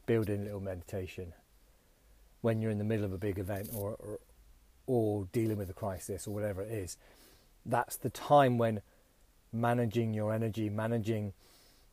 Build 0.05 0.29
in 0.29 0.43
a 0.43 0.45
little 0.45 0.61
meditation 0.61 1.33
when 2.43 2.61
you're 2.61 2.71
in 2.71 2.79
the 2.79 2.85
middle 2.85 3.05
of 3.05 3.13
a 3.13 3.19
big 3.19 3.39
event 3.39 3.71
or, 3.73 3.93
or, 3.93 4.19
or 4.87 5.29
dealing 5.33 5.57
with 5.57 5.71
a 5.71 5.75
crisis 5.75 6.27
or 6.27 6.35
whatever 6.35 6.61
it 6.61 6.73
is. 6.73 6.99
That's 7.65 7.97
the 7.97 8.11
time 8.11 8.59
when 8.59 8.83
managing 9.53 10.13
your 10.13 10.35
energy, 10.35 10.69
managing 10.69 11.33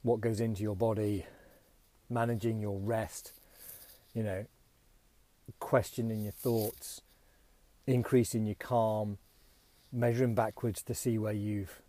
what 0.01 0.19
goes 0.19 0.39
into 0.39 0.63
your 0.63 0.75
body, 0.75 1.25
managing 2.09 2.59
your 2.59 2.79
rest, 2.79 3.33
you 4.13 4.23
know, 4.23 4.45
questioning 5.59 6.23
your 6.23 6.31
thoughts, 6.31 7.01
increasing 7.87 8.45
your 8.45 8.55
calm, 8.55 9.17
measuring 9.91 10.35
backwards 10.35 10.81
to 10.83 10.93
see 10.93 11.17
where 11.17 11.33
you've 11.33 11.81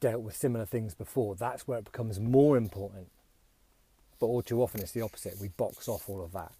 dealt 0.00 0.22
with 0.22 0.36
similar 0.36 0.64
things 0.64 0.94
before. 0.94 1.34
That's 1.34 1.66
where 1.68 1.78
it 1.78 1.84
becomes 1.84 2.18
more 2.18 2.56
important. 2.56 3.10
But 4.18 4.26
all 4.26 4.42
too 4.42 4.62
often 4.62 4.80
it's 4.80 4.92
the 4.92 5.02
opposite. 5.02 5.40
We 5.40 5.48
box 5.48 5.88
off 5.88 6.08
all 6.08 6.22
of 6.22 6.32
that. 6.32 6.52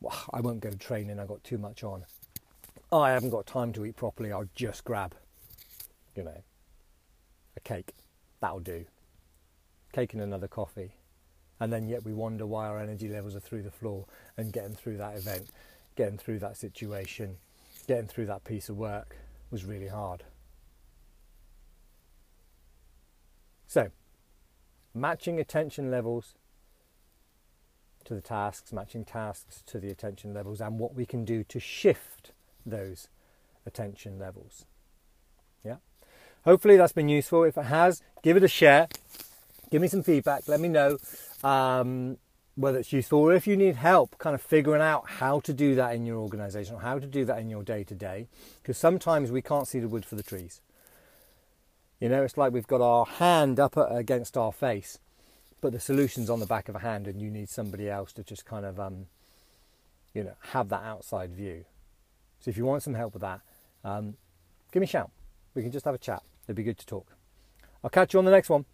Well, 0.00 0.18
I 0.32 0.40
won't 0.40 0.60
go 0.60 0.70
to 0.70 0.76
training, 0.76 1.18
I've 1.18 1.28
got 1.28 1.44
too 1.44 1.58
much 1.58 1.82
on. 1.84 2.04
Oh, 2.92 3.00
I 3.00 3.12
haven't 3.12 3.30
got 3.30 3.46
time 3.46 3.72
to 3.74 3.84
eat 3.84 3.96
properly, 3.96 4.32
I'll 4.32 4.48
just 4.54 4.84
grab, 4.84 5.14
you 6.14 6.22
know, 6.22 6.42
a 7.56 7.60
cake. 7.60 7.92
That'll 8.40 8.60
do. 8.60 8.84
Cake 9.92 10.12
and 10.12 10.22
another 10.22 10.48
coffee. 10.48 10.92
And 11.58 11.72
then 11.72 11.88
yet 11.88 12.04
we 12.04 12.12
wonder 12.12 12.46
why 12.46 12.66
our 12.66 12.78
energy 12.78 13.08
levels 13.08 13.34
are 13.34 13.40
through 13.40 13.62
the 13.62 13.70
floor 13.70 14.04
and 14.36 14.52
getting 14.52 14.74
through 14.74 14.98
that 14.98 15.16
event 15.16 15.50
getting 15.96 16.18
through 16.18 16.38
that 16.38 16.56
situation, 16.56 17.38
getting 17.88 18.06
through 18.06 18.26
that 18.26 18.44
piece 18.44 18.68
of 18.68 18.76
work 18.76 19.16
was 19.50 19.64
really 19.64 19.88
hard. 19.88 20.22
So, 23.66 23.90
matching 24.94 25.40
attention 25.40 25.90
levels 25.90 26.34
to 28.04 28.14
the 28.14 28.20
tasks, 28.20 28.72
matching 28.72 29.04
tasks 29.04 29.64
to 29.66 29.80
the 29.80 29.90
attention 29.90 30.32
levels, 30.32 30.60
and 30.60 30.78
what 30.78 30.94
we 30.94 31.04
can 31.04 31.24
do 31.24 31.42
to 31.44 31.58
shift 31.58 32.32
those 32.64 33.08
attention 33.64 34.18
levels. 34.18 34.66
Yeah. 35.64 35.76
Hopefully 36.44 36.76
that's 36.76 36.92
been 36.92 37.08
useful. 37.08 37.42
If 37.42 37.58
it 37.58 37.64
has, 37.64 38.02
give 38.22 38.36
it 38.36 38.44
a 38.44 38.48
share. 38.48 38.86
Give 39.70 39.82
me 39.82 39.88
some 39.88 40.02
feedback. 40.02 40.48
Let 40.48 40.60
me 40.60 40.68
know. 40.68 40.98
Um, 41.42 42.18
whether 42.56 42.78
it's 42.78 42.92
useful 42.92 43.18
or 43.18 43.34
if 43.34 43.46
you 43.46 43.54
need 43.54 43.76
help 43.76 44.16
kind 44.18 44.34
of 44.34 44.40
figuring 44.40 44.80
out 44.80 45.08
how 45.08 45.40
to 45.40 45.52
do 45.52 45.74
that 45.74 45.94
in 45.94 46.06
your 46.06 46.16
organization 46.16 46.74
or 46.74 46.80
how 46.80 46.98
to 46.98 47.06
do 47.06 47.24
that 47.24 47.38
in 47.38 47.50
your 47.50 47.62
day 47.62 47.84
to 47.84 47.94
day 47.94 48.26
because 48.62 48.78
sometimes 48.78 49.30
we 49.30 49.42
can't 49.42 49.68
see 49.68 49.78
the 49.78 49.88
wood 49.88 50.06
for 50.06 50.16
the 50.16 50.22
trees. 50.22 50.62
You 52.00 52.08
know 52.08 52.22
it's 52.22 52.36
like 52.36 52.52
we've 52.52 52.66
got 52.66 52.80
our 52.80 53.04
hand 53.04 53.60
up 53.60 53.76
against 53.76 54.36
our 54.38 54.52
face 54.52 54.98
but 55.60 55.72
the 55.72 55.80
solution's 55.80 56.30
on 56.30 56.40
the 56.40 56.46
back 56.46 56.68
of 56.68 56.74
a 56.74 56.78
hand 56.78 57.06
and 57.06 57.20
you 57.20 57.30
need 57.30 57.50
somebody 57.50 57.90
else 57.90 58.12
to 58.14 58.24
just 58.24 58.46
kind 58.46 58.64
of 58.64 58.80
um, 58.80 59.06
you 60.14 60.24
know 60.24 60.34
have 60.52 60.70
that 60.70 60.82
outside 60.82 61.32
view. 61.32 61.66
So 62.40 62.50
if 62.50 62.56
you 62.56 62.64
want 62.64 62.82
some 62.82 62.94
help 62.94 63.12
with 63.12 63.22
that 63.22 63.42
um, 63.84 64.16
give 64.72 64.80
me 64.80 64.86
a 64.86 64.88
shout. 64.88 65.10
We 65.54 65.62
can 65.62 65.72
just 65.72 65.84
have 65.84 65.94
a 65.94 65.98
chat. 65.98 66.22
It'd 66.46 66.56
be 66.56 66.62
good 66.62 66.78
to 66.78 66.86
talk. 66.86 67.06
I'll 67.84 67.90
catch 67.90 68.14
you 68.14 68.18
on 68.18 68.24
the 68.24 68.30
next 68.30 68.48
one 68.48 68.64